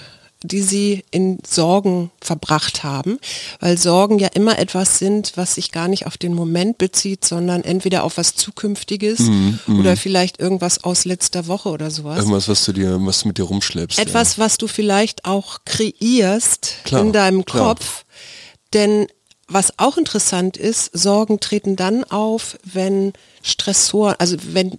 die 0.42 0.60
sie 0.60 1.04
in 1.10 1.38
Sorgen 1.46 2.10
verbracht 2.20 2.84
haben, 2.84 3.18
weil 3.60 3.78
Sorgen 3.78 4.18
ja 4.18 4.28
immer 4.28 4.58
etwas 4.58 4.98
sind, 4.98 5.32
was 5.36 5.54
sich 5.54 5.72
gar 5.72 5.88
nicht 5.88 6.06
auf 6.06 6.16
den 6.16 6.34
Moment 6.34 6.78
bezieht, 6.78 7.24
sondern 7.24 7.62
entweder 7.62 8.04
auf 8.04 8.16
was 8.16 8.34
Zukünftiges 8.34 9.20
mm, 9.20 9.54
mm. 9.66 9.80
oder 9.80 9.96
vielleicht 9.96 10.40
irgendwas 10.40 10.84
aus 10.84 11.04
letzter 11.04 11.46
Woche 11.46 11.68
oder 11.68 11.90
sowas. 11.90 12.18
Irgendwas, 12.18 12.48
was 12.48 12.64
du 12.64 12.72
dir, 12.72 12.98
was 13.00 13.22
du 13.22 13.28
mit 13.28 13.38
dir 13.38 13.44
rumschleppst. 13.44 13.98
Etwas, 13.98 14.36
ja. 14.36 14.44
was 14.44 14.58
du 14.58 14.66
vielleicht 14.66 15.24
auch 15.24 15.60
kreierst 15.64 16.76
klar, 16.84 17.02
in 17.02 17.12
deinem 17.12 17.44
klar. 17.44 17.68
Kopf. 17.68 18.04
Denn 18.72 19.06
was 19.48 19.78
auch 19.78 19.98
interessant 19.98 20.56
ist, 20.56 20.90
Sorgen 20.96 21.40
treten 21.40 21.76
dann 21.76 22.04
auf, 22.04 22.58
wenn 22.64 23.12
Stressoren, 23.42 24.16
also 24.18 24.36
wenn 24.52 24.76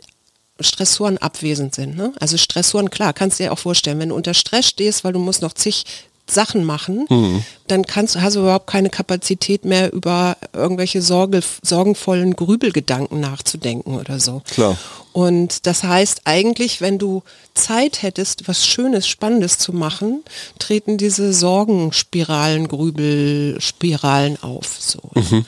Stressoren 0.59 1.17
abwesend 1.17 1.73
sind. 1.75 1.95
Ne? 1.95 2.13
Also 2.19 2.37
Stressoren, 2.37 2.89
klar, 2.89 3.13
kannst 3.13 3.39
du 3.39 3.43
dir 3.43 3.51
auch 3.51 3.59
vorstellen, 3.59 3.99
wenn 3.99 4.09
du 4.09 4.15
unter 4.15 4.33
Stress 4.33 4.67
stehst, 4.67 5.03
weil 5.03 5.13
du 5.13 5.19
musst 5.19 5.41
noch 5.41 5.53
zig 5.53 5.85
Sachen 6.25 6.63
machen, 6.63 7.05
mhm. 7.09 7.43
dann 7.67 7.85
kannst, 7.85 8.19
hast 8.19 8.35
du 8.35 8.41
überhaupt 8.41 8.67
keine 8.67 8.89
Kapazität 8.89 9.65
mehr 9.65 9.91
über 9.91 10.37
irgendwelche 10.53 11.01
Sorge, 11.01 11.41
sorgenvollen 11.61 12.35
Grübelgedanken 12.35 13.19
nachzudenken 13.19 13.95
oder 13.95 14.19
so. 14.19 14.41
Klar. 14.51 14.77
Und 15.11 15.67
das 15.67 15.83
heißt 15.83 16.21
eigentlich, 16.25 16.81
wenn 16.81 16.97
du 16.97 17.21
Zeit 17.53 18.01
hättest, 18.01 18.47
was 18.47 18.65
Schönes, 18.65 19.07
Spannendes 19.07 19.59
zu 19.59 19.71
machen, 19.71 20.23
treten 20.57 20.97
diese 20.97 21.33
Sorgenspiralen, 21.33 22.67
Grübelspiralen 22.67 24.41
auf. 24.41 24.75
So. 24.79 24.99
Mhm. 25.13 25.45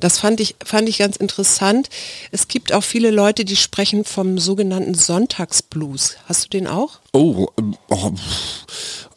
Das 0.00 0.18
fand 0.18 0.40
ich, 0.40 0.56
fand 0.62 0.88
ich 0.88 0.98
ganz 0.98 1.16
interessant. 1.16 1.88
Es 2.30 2.46
gibt 2.48 2.74
auch 2.74 2.84
viele 2.84 3.10
Leute, 3.10 3.46
die 3.46 3.56
sprechen 3.56 4.04
vom 4.04 4.38
sogenannten 4.38 4.94
Sonntagsblues. 4.94 6.16
Hast 6.26 6.44
du 6.44 6.48
den 6.50 6.66
auch? 6.66 6.98
Oh, 7.12 7.46
ähm, 7.58 7.74
oh 7.88 8.12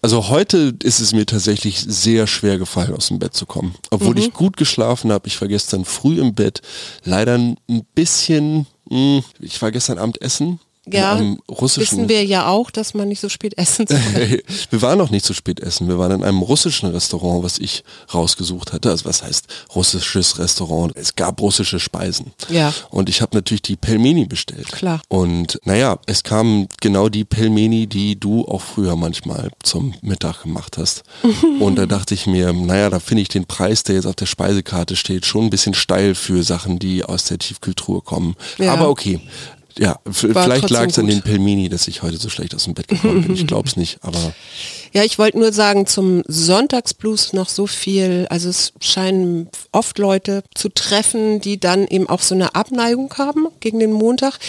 also 0.02 0.30
heute 0.30 0.76
ist 0.84 1.00
es 1.00 1.14
mir 1.14 1.26
tatsächlich 1.26 1.80
sehr 1.80 2.28
schwer 2.28 2.58
gefallen, 2.58 2.94
aus 2.94 3.08
dem 3.08 3.20
Bett 3.20 3.34
zu 3.34 3.46
kommen. 3.46 3.76
Obwohl 3.90 4.16
mhm. 4.16 4.22
ich 4.22 4.34
gut 4.34 4.58
geschlafen 4.58 5.12
habe. 5.12 5.28
Ich 5.28 5.40
war 5.42 5.48
gestern 5.48 5.86
früh 5.86 6.20
im 6.20 6.34
Bett. 6.34 6.62
Leider 7.04 7.36
ein 7.36 7.58
bisschen, 7.96 8.66
mh, 8.90 9.18
hm, 9.18 9.24
ich 9.40 9.62
war 9.62 9.72
gestern 9.72 9.98
Abend 9.98 10.22
essen 10.22 10.60
ja, 10.92 11.20
wissen 11.48 12.10
wir 12.10 12.24
ja 12.26 12.48
auch, 12.48 12.72
dass 12.72 12.94
man 12.94 13.08
nicht 13.08 13.20
so 13.20 13.30
spät 13.30 13.58
essen 13.58 13.88
soll. 13.88 14.00
wir 14.70 14.82
waren 14.82 14.98
noch 14.98 15.10
nicht 15.10 15.26
so 15.26 15.34
spät 15.34 15.60
essen. 15.60 15.88
Wir 15.88 15.98
waren 15.98 16.12
in 16.12 16.24
einem 16.24 16.42
russischen 16.42 16.90
Restaurant, 16.90 17.44
was 17.44 17.60
ich 17.60 17.84
rausgesucht 18.14 18.74
hatte. 18.74 18.90
Also 18.90 19.06
was 19.06 19.24
heißt 19.24 19.48
russisches 19.76 20.40
Restaurant? 20.40 20.94
Es 20.96 21.16
gab 21.16 21.42
russische 21.42 21.80
Speisen. 21.80 22.32
Ja. 22.50 22.74
Und 22.90 23.10
ich 23.10 23.22
habe 23.22 23.36
natürlich 23.36 23.62
die 23.62 23.76
Pelmeni 23.76 24.26
bestellt. 24.26 24.72
Klar. 24.72 25.02
Und 25.08 25.60
naja, 25.64 26.00
es 26.06 26.24
kamen 26.24 26.68
genau 26.82 27.10
die 27.10 27.26
Pelmeni, 27.26 27.88
die 27.88 28.20
du 28.20 28.46
auch 28.46 28.62
früher 28.62 28.96
manchmal 28.96 29.50
zum 29.64 29.94
Mittag 30.02 30.44
gemacht 30.44 30.78
hast. 30.78 31.04
Und 31.60 31.76
da 31.76 31.86
dachte 31.86 32.14
ich 32.14 32.28
mir, 32.28 32.54
naja, 32.54 32.90
da 32.90 33.00
finde 33.00 33.22
ich 33.22 33.30
den 33.30 33.46
Preis, 33.46 33.84
der 33.84 33.96
jetzt 33.96 34.06
auf 34.06 34.16
der 34.16 34.26
Speisekarte 34.26 34.96
steht, 34.96 35.26
schon 35.26 35.46
ein 35.46 35.50
bisschen 35.50 35.74
steil 35.74 36.16
für 36.16 36.44
Sachen, 36.44 36.80
die 36.80 37.04
aus 37.04 37.26
der 37.26 37.40
Tiefkühltruhe 37.40 38.02
kommen. 38.02 38.36
Ja. 38.58 38.74
Aber 38.74 38.90
okay, 38.90 39.20
Ja, 39.80 39.98
vielleicht 40.12 40.70
lag 40.70 40.88
es 40.88 41.00
an 41.00 41.08
den 41.08 41.22
Pelmini, 41.22 41.70
dass 41.70 41.88
ich 41.88 42.02
heute 42.02 42.18
so 42.18 42.28
schlecht 42.28 42.54
aus 42.54 42.66
dem 42.66 42.74
Bett 42.74 42.90
gekommen 42.90 43.24
bin. 43.24 43.34
Ich 43.34 43.48
glaube 43.48 43.68
es 43.68 43.76
nicht, 43.78 44.00
aber. 44.02 44.34
Ja, 44.92 45.04
ich 45.04 45.20
wollte 45.20 45.38
nur 45.38 45.54
sagen, 45.54 45.86
zum 45.86 46.24
Sonntagsblues 46.28 47.34
noch 47.34 47.50
so 47.50 47.68
viel. 47.68 48.26
Also 48.30 48.50
es 48.50 48.74
scheinen 48.80 49.50
oft 49.72 49.98
Leute 50.00 50.44
zu 50.56 50.70
treffen, 50.70 51.42
die 51.42 51.60
dann 51.60 51.88
eben 51.88 52.10
auch 52.10 52.22
so 52.22 52.34
eine 52.36 52.56
Abneigung 52.56 53.14
haben 53.18 53.48
gegen 53.60 53.80
den 53.80 53.92
Montag. 53.92 54.40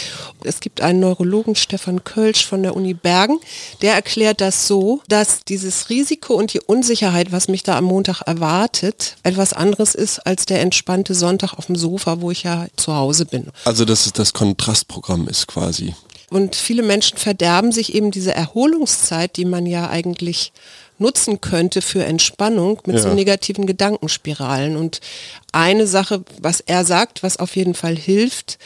Es 0.42 0.60
gibt 0.60 0.80
einen 0.80 1.00
Neurologen, 1.00 1.56
Stefan 1.56 2.04
Kölsch 2.04 2.46
von 2.46 2.62
der 2.62 2.74
Uni 2.74 2.94
Bergen, 2.94 3.38
der 3.82 3.94
erklärt 3.94 4.40
das 4.40 4.66
so, 4.66 5.02
dass 5.08 5.44
dieses 5.44 5.90
Risiko 5.90 6.34
und 6.34 6.54
die 6.54 6.60
Unsicherheit, 6.60 7.32
was 7.32 7.48
mich 7.48 7.62
da 7.62 7.76
am 7.76 7.84
Montag 7.84 8.22
erwartet, 8.22 9.16
etwas 9.22 9.52
anderes 9.52 9.94
ist 9.94 10.20
als 10.20 10.46
der 10.46 10.60
entspannte 10.60 11.14
Sonntag 11.14 11.54
auf 11.54 11.66
dem 11.66 11.76
Sofa, 11.76 12.20
wo 12.20 12.30
ich 12.30 12.44
ja 12.44 12.66
zu 12.76 12.94
Hause 12.94 13.26
bin. 13.26 13.48
Also 13.64 13.84
dass 13.84 14.06
es 14.06 14.12
das 14.12 14.32
Kontrastprogramm 14.32 15.28
ist 15.28 15.46
quasi. 15.46 15.94
Und 16.30 16.56
viele 16.56 16.82
Menschen 16.82 17.18
verderben 17.18 17.72
sich 17.72 17.94
eben 17.94 18.10
diese 18.10 18.34
Erholungszeit, 18.34 19.36
die 19.36 19.44
man 19.44 19.66
ja 19.66 19.90
eigentlich 19.90 20.52
nutzen 20.98 21.40
könnte 21.40 21.82
für 21.82 22.04
Entspannung 22.04 22.80
mit 22.86 22.96
ja. 22.96 23.02
so 23.02 23.14
negativen 23.14 23.66
Gedankenspiralen. 23.66 24.76
Und 24.76 25.00
eine 25.50 25.86
Sache, 25.86 26.22
was 26.40 26.60
er 26.60 26.84
sagt, 26.84 27.22
was 27.22 27.38
auf 27.38 27.56
jeden 27.56 27.74
Fall 27.74 27.96
hilft, 27.96 28.58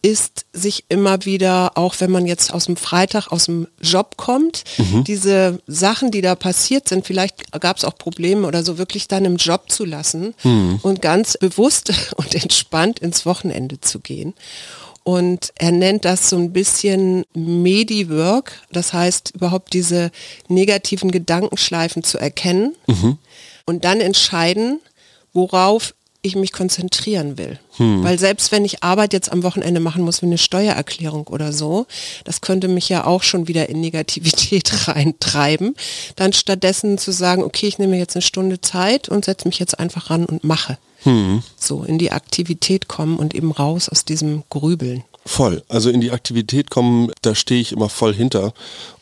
ist 0.00 0.46
sich 0.52 0.84
immer 0.88 1.24
wieder, 1.24 1.76
auch 1.76 1.96
wenn 1.98 2.10
man 2.10 2.26
jetzt 2.26 2.52
aus 2.54 2.66
dem 2.66 2.76
Freitag 2.76 3.32
aus 3.32 3.46
dem 3.46 3.66
Job 3.80 4.16
kommt, 4.16 4.62
mhm. 4.76 5.02
diese 5.02 5.60
Sachen, 5.66 6.10
die 6.12 6.20
da 6.20 6.36
passiert 6.36 6.88
sind, 6.88 7.04
vielleicht 7.04 7.50
gab 7.60 7.78
es 7.78 7.84
auch 7.84 7.98
Probleme 7.98 8.46
oder 8.46 8.62
so, 8.62 8.78
wirklich 8.78 9.08
dann 9.08 9.24
im 9.24 9.36
Job 9.36 9.70
zu 9.72 9.84
lassen 9.84 10.34
mhm. 10.44 10.78
und 10.82 11.02
ganz 11.02 11.36
bewusst 11.36 11.92
und 12.16 12.34
entspannt 12.34 13.00
ins 13.00 13.26
Wochenende 13.26 13.80
zu 13.80 13.98
gehen. 13.98 14.34
Und 15.08 15.54
er 15.54 15.72
nennt 15.72 16.04
das 16.04 16.28
so 16.28 16.36
ein 16.36 16.52
bisschen 16.52 17.24
Medi-Work, 17.32 18.52
das 18.70 18.92
heißt 18.92 19.32
überhaupt 19.36 19.72
diese 19.72 20.10
negativen 20.48 21.10
Gedankenschleifen 21.10 22.02
zu 22.02 22.18
erkennen 22.18 22.76
mhm. 22.86 23.16
und 23.64 23.86
dann 23.86 24.02
entscheiden, 24.02 24.80
worauf 25.32 25.94
ich 26.22 26.34
mich 26.36 26.52
konzentrieren 26.52 27.38
will. 27.38 27.58
Hm. 27.76 28.02
Weil 28.02 28.18
selbst 28.18 28.50
wenn 28.50 28.64
ich 28.64 28.82
Arbeit 28.82 29.12
jetzt 29.12 29.30
am 29.30 29.42
Wochenende 29.42 29.80
machen 29.80 30.02
muss, 30.02 30.20
wie 30.20 30.26
eine 30.26 30.38
Steuererklärung 30.38 31.28
oder 31.28 31.52
so, 31.52 31.86
das 32.24 32.40
könnte 32.40 32.68
mich 32.68 32.88
ja 32.88 33.04
auch 33.04 33.22
schon 33.22 33.46
wieder 33.46 33.68
in 33.68 33.80
Negativität 33.80 34.88
reintreiben. 34.88 35.74
Dann 36.16 36.32
stattdessen 36.32 36.98
zu 36.98 37.12
sagen, 37.12 37.44
okay, 37.44 37.68
ich 37.68 37.78
nehme 37.78 37.96
jetzt 37.96 38.16
eine 38.16 38.22
Stunde 38.22 38.60
Zeit 38.60 39.08
und 39.08 39.24
setze 39.24 39.46
mich 39.46 39.58
jetzt 39.58 39.78
einfach 39.78 40.10
ran 40.10 40.24
und 40.24 40.44
mache. 40.44 40.78
Hm. 41.04 41.42
So 41.56 41.84
in 41.84 41.98
die 41.98 42.10
Aktivität 42.10 42.88
kommen 42.88 43.18
und 43.18 43.34
eben 43.34 43.52
raus 43.52 43.88
aus 43.88 44.04
diesem 44.04 44.42
Grübeln. 44.50 45.04
Voll. 45.28 45.62
Also 45.68 45.90
in 45.90 46.00
die 46.00 46.10
Aktivität 46.10 46.70
kommen, 46.70 47.12
da 47.20 47.34
stehe 47.34 47.60
ich 47.60 47.72
immer 47.72 47.90
voll 47.90 48.14
hinter. 48.14 48.54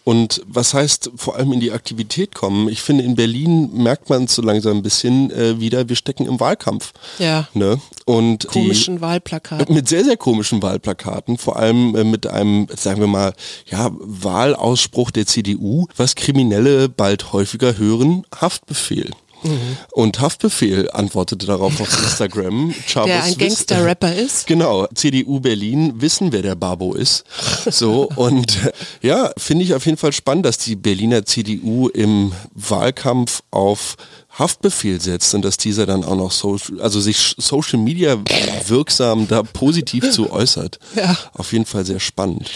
Und 0.02 0.42
was 0.48 0.74
heißt 0.74 1.12
vor 1.14 1.36
allem 1.36 1.52
in 1.52 1.60
die 1.60 1.70
Aktivität 1.70 2.34
kommen? 2.34 2.68
Ich 2.68 2.82
finde, 2.82 3.04
in 3.04 3.14
Berlin 3.14 3.70
merkt 3.72 4.10
man 4.10 4.26
so 4.26 4.42
langsam 4.42 4.78
ein 4.78 4.82
bisschen 4.82 5.30
äh, 5.30 5.60
wieder, 5.60 5.88
wir 5.88 5.94
stecken 5.94 6.26
im 6.26 6.40
Wahlkampf. 6.40 6.92
Ja. 7.20 7.48
Ne? 7.54 7.80
Und 8.06 8.48
komischen 8.48 8.96
die, 8.96 9.00
Wahlplakaten. 9.02 9.72
Mit 9.72 9.88
sehr, 9.88 10.04
sehr 10.04 10.16
komischen 10.16 10.62
Wahlplakaten, 10.62 11.38
vor 11.38 11.56
allem 11.58 11.94
äh, 11.94 12.02
mit 12.02 12.26
einem, 12.26 12.66
sagen 12.76 13.00
wir 13.00 13.06
mal, 13.06 13.32
ja, 13.70 13.90
Wahlausspruch 13.92 15.12
der 15.12 15.26
CDU, 15.26 15.86
was 15.96 16.16
Kriminelle 16.16 16.88
bald 16.88 17.32
häufiger 17.32 17.78
hören, 17.78 18.24
Haftbefehl. 18.34 19.12
Mhm. 19.42 19.76
Und 19.92 20.20
Haftbefehl 20.20 20.90
antwortete 20.90 21.46
darauf 21.46 21.80
auf 21.80 22.02
Instagram. 22.02 22.74
Chavez 22.86 23.06
der 23.06 23.24
ein 23.24 23.38
Gangster-Rapper 23.38 24.14
ist. 24.14 24.46
Genau, 24.56 24.86
CDU 24.94 25.40
Berlin 25.40 26.00
wissen, 26.00 26.32
wer 26.32 26.42
der 26.42 26.54
Babo 26.54 26.94
ist. 26.94 27.24
So, 27.68 28.08
und 28.16 28.58
ja, 29.02 29.32
finde 29.36 29.64
ich 29.64 29.74
auf 29.74 29.84
jeden 29.86 29.98
Fall 29.98 30.12
spannend, 30.12 30.46
dass 30.46 30.58
die 30.58 30.76
Berliner 30.76 31.24
CDU 31.24 31.88
im 31.88 32.32
Wahlkampf 32.54 33.42
auf 33.50 33.96
Haftbefehl 34.38 35.00
setzt 35.00 35.34
und 35.34 35.42
dass 35.42 35.56
dieser 35.56 35.86
dann 35.86 36.04
auch 36.04 36.16
noch 36.16 36.30
Social, 36.30 36.80
also 36.80 37.00
sich 37.00 37.34
Social 37.38 37.78
Media 37.78 38.18
wirksam 38.66 39.28
da 39.28 39.42
positiv 39.42 40.10
zu 40.10 40.30
äußert. 40.30 40.78
Ja. 40.96 41.16
Auf 41.34 41.52
jeden 41.52 41.66
Fall 41.66 41.84
sehr 41.84 42.00
spannend. 42.00 42.50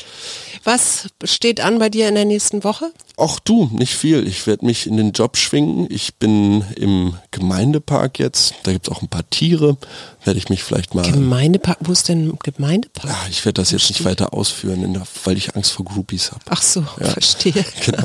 Was 0.64 1.08
steht 1.24 1.60
an 1.60 1.78
bei 1.78 1.90
dir 1.90 2.08
in 2.08 2.14
der 2.14 2.24
nächsten 2.24 2.64
Woche? 2.64 2.90
Ach 3.18 3.38
du, 3.40 3.68
nicht 3.72 3.94
viel. 3.94 4.26
Ich 4.26 4.46
werde 4.46 4.64
mich 4.64 4.86
in 4.86 4.96
den 4.96 5.12
Job 5.12 5.36
schwingen. 5.36 5.86
Ich 5.90 6.14
bin 6.14 6.64
im 6.76 7.14
Gemeindepark 7.30 8.18
jetzt. 8.18 8.54
Da 8.62 8.72
gibt 8.72 8.88
es 8.88 8.94
auch 8.94 9.02
ein 9.02 9.08
paar 9.08 9.28
Tiere. 9.28 9.76
Werde 10.24 10.38
ich 10.38 10.48
mich 10.48 10.62
vielleicht 10.62 10.94
mal. 10.94 11.02
Gemeindepark? 11.10 11.78
Wo 11.80 11.92
ist 11.92 12.08
denn 12.08 12.38
Gemeindepark? 12.42 13.10
Ja, 13.10 13.18
ich 13.28 13.44
werde 13.44 13.60
das 13.60 13.72
jetzt 13.72 13.90
nicht 13.90 14.04
weiter 14.04 14.32
ausführen, 14.32 14.92
der, 14.94 15.02
weil 15.24 15.36
ich 15.36 15.54
Angst 15.54 15.72
vor 15.72 15.84
Groupies 15.84 16.30
habe. 16.30 16.42
Ach 16.48 16.62
so, 16.62 16.84
ja. 16.98 17.06
verstehe. 17.10 17.64
Genau. 17.84 18.04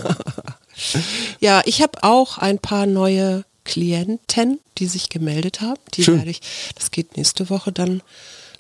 ja, 1.40 1.62
ich 1.66 1.82
habe 1.82 2.04
auch 2.04 2.38
ein 2.38 2.60
paar 2.60 2.86
neue 2.86 3.46
Klienten, 3.66 4.60
die 4.78 4.88
sich 4.88 5.10
gemeldet 5.10 5.60
haben. 5.60 5.82
Die 5.96 6.04
Schön. 6.04 6.18
werde 6.18 6.32
ich, 6.32 6.42
das 6.76 6.92
geht 6.92 7.18
nächste 7.18 7.50
Woche 7.50 7.74
dann 7.74 8.02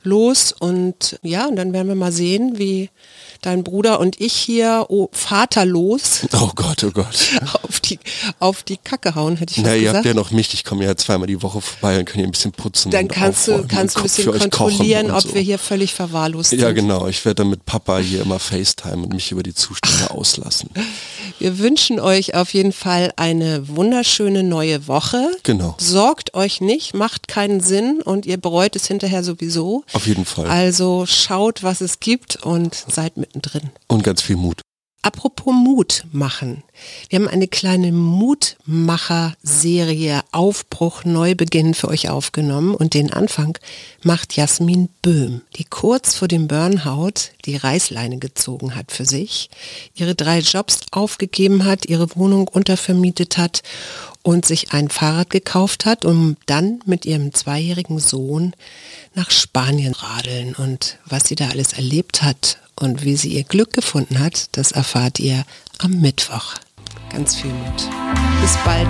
los 0.05 0.53
und 0.57 1.19
ja, 1.21 1.47
und 1.47 1.55
dann 1.55 1.73
werden 1.73 1.87
wir 1.87 1.95
mal 1.95 2.11
sehen, 2.11 2.57
wie 2.57 2.89
dein 3.41 3.63
Bruder 3.63 3.99
und 3.99 4.19
ich 4.19 4.33
hier 4.33 4.85
oh, 4.89 5.09
vaterlos. 5.11 6.21
Oh 6.33 6.51
Gott, 6.55 6.83
oh 6.83 6.91
Gott. 6.91 7.31
Auf 7.63 7.79
die, 7.79 7.99
auf 8.39 8.63
die 8.63 8.77
Kacke 8.77 9.15
hauen, 9.15 9.37
hätte 9.37 9.53
ich 9.55 9.63
Na, 9.63 9.73
ihr 9.73 9.79
gesagt. 9.79 9.97
habt 9.97 10.05
ja 10.05 10.13
noch 10.13 10.31
mich, 10.31 10.53
ich 10.53 10.63
komme 10.63 10.85
ja 10.85 10.95
zweimal 10.95 11.27
die 11.27 11.41
Woche 11.41 11.61
vorbei 11.61 11.99
und 11.99 12.05
kann 12.05 12.15
hier 12.15 12.25
ein 12.25 12.31
bisschen 12.31 12.51
putzen. 12.51 12.91
Dann 12.91 13.07
kannst 13.07 13.47
du 13.47 13.65
kannst 13.67 13.97
ein 13.97 14.03
bisschen 14.03 14.31
kontrollieren, 14.31 15.11
ob 15.11 15.21
so. 15.21 15.33
wir 15.33 15.41
hier 15.41 15.59
völlig 15.59 15.93
verwahrlost 15.93 16.51
sind. 16.51 16.61
Ja, 16.61 16.71
genau. 16.71 17.07
Ich 17.07 17.23
werde 17.25 17.35
dann 17.35 17.49
mit 17.49 17.65
Papa 17.65 17.99
hier 17.99 18.21
immer 18.21 18.39
FaceTime 18.39 19.03
und 19.03 19.13
mich 19.13 19.31
über 19.31 19.43
die 19.43 19.53
Zustände 19.53 20.11
auslassen. 20.11 20.69
Wir 21.37 21.59
wünschen 21.59 21.99
euch 21.99 22.33
auf 22.33 22.53
jeden 22.53 22.71
Fall 22.71 23.11
eine 23.17 23.67
wunderschöne 23.67 24.41
neue 24.41 24.87
Woche. 24.87 25.27
Genau. 25.43 25.75
Sorgt 25.77 26.33
euch 26.33 26.61
nicht, 26.61 26.93
macht 26.93 27.27
keinen 27.27 27.59
Sinn 27.59 28.01
und 28.01 28.25
ihr 28.25 28.37
bereut 28.37 28.75
es 28.77 28.87
hinterher 28.87 29.21
sowieso. 29.21 29.83
Auf 29.95 30.05
jeden 30.07 30.25
Fall. 30.25 30.47
Also 30.47 31.05
schaut, 31.05 31.61
was 31.63 31.79
es 31.79 32.01
gibt 32.01 32.43
und 32.43 32.75
seid 32.75 33.15
mittendrin. 33.15 33.71
Und 33.87 34.03
ganz 34.03 34.21
viel 34.21 34.35
Mut. 34.35 34.59
Apropos 35.01 35.53
Mut 35.53 36.03
machen. 36.11 36.63
Wir 37.09 37.19
haben 37.19 37.29
eine 37.29 37.47
kleine 37.47 37.93
Mutmacher-Serie 37.93 40.21
Aufbruch 40.33 41.05
Neubeginn 41.05 41.73
für 41.75 41.87
euch 41.87 42.09
aufgenommen 42.09 42.75
und 42.75 42.93
den 42.93 43.13
Anfang 43.13 43.57
macht 44.03 44.35
Jasmin 44.35 44.89
Böhm, 45.01 45.43
die 45.55 45.63
kurz 45.63 46.15
vor 46.15 46.27
dem 46.27 46.49
Burnout 46.49 47.31
die 47.45 47.55
Reißleine 47.55 48.17
gezogen 48.17 48.75
hat 48.75 48.91
für 48.91 49.05
sich, 49.05 49.49
ihre 49.93 50.15
drei 50.15 50.39
Jobs 50.39 50.81
aufgegeben 50.91 51.63
hat, 51.63 51.85
ihre 51.85 52.13
Wohnung 52.15 52.49
untervermietet 52.49 53.37
hat 53.37 53.63
und 54.25 54.43
sich 54.43 54.73
ein 54.73 54.89
Fahrrad 54.89 55.29
gekauft 55.29 55.85
hat, 55.85 56.03
um 56.03 56.35
dann 56.47 56.79
mit 56.85 57.05
ihrem 57.05 57.31
zweijährigen 57.31 57.99
Sohn 57.99 58.53
nach 59.13 59.29
Spanien 59.29 59.93
radeln 59.93 60.55
und 60.55 60.97
was 61.05 61.27
sie 61.27 61.35
da 61.35 61.49
alles 61.49 61.73
erlebt 61.73 62.23
hat 62.23 62.57
und 62.75 63.05
wie 63.05 63.17
sie 63.17 63.29
ihr 63.29 63.43
Glück 63.43 63.71
gefunden 63.71 64.19
hat, 64.19 64.57
das 64.57 64.71
erfahrt 64.71 65.19
ihr 65.19 65.45
am 65.77 66.01
Mittwoch. 66.01 66.55
Ganz 67.11 67.35
viel 67.35 67.51
Mut. 67.51 67.87
Bis 68.41 68.57
bald. 68.65 68.89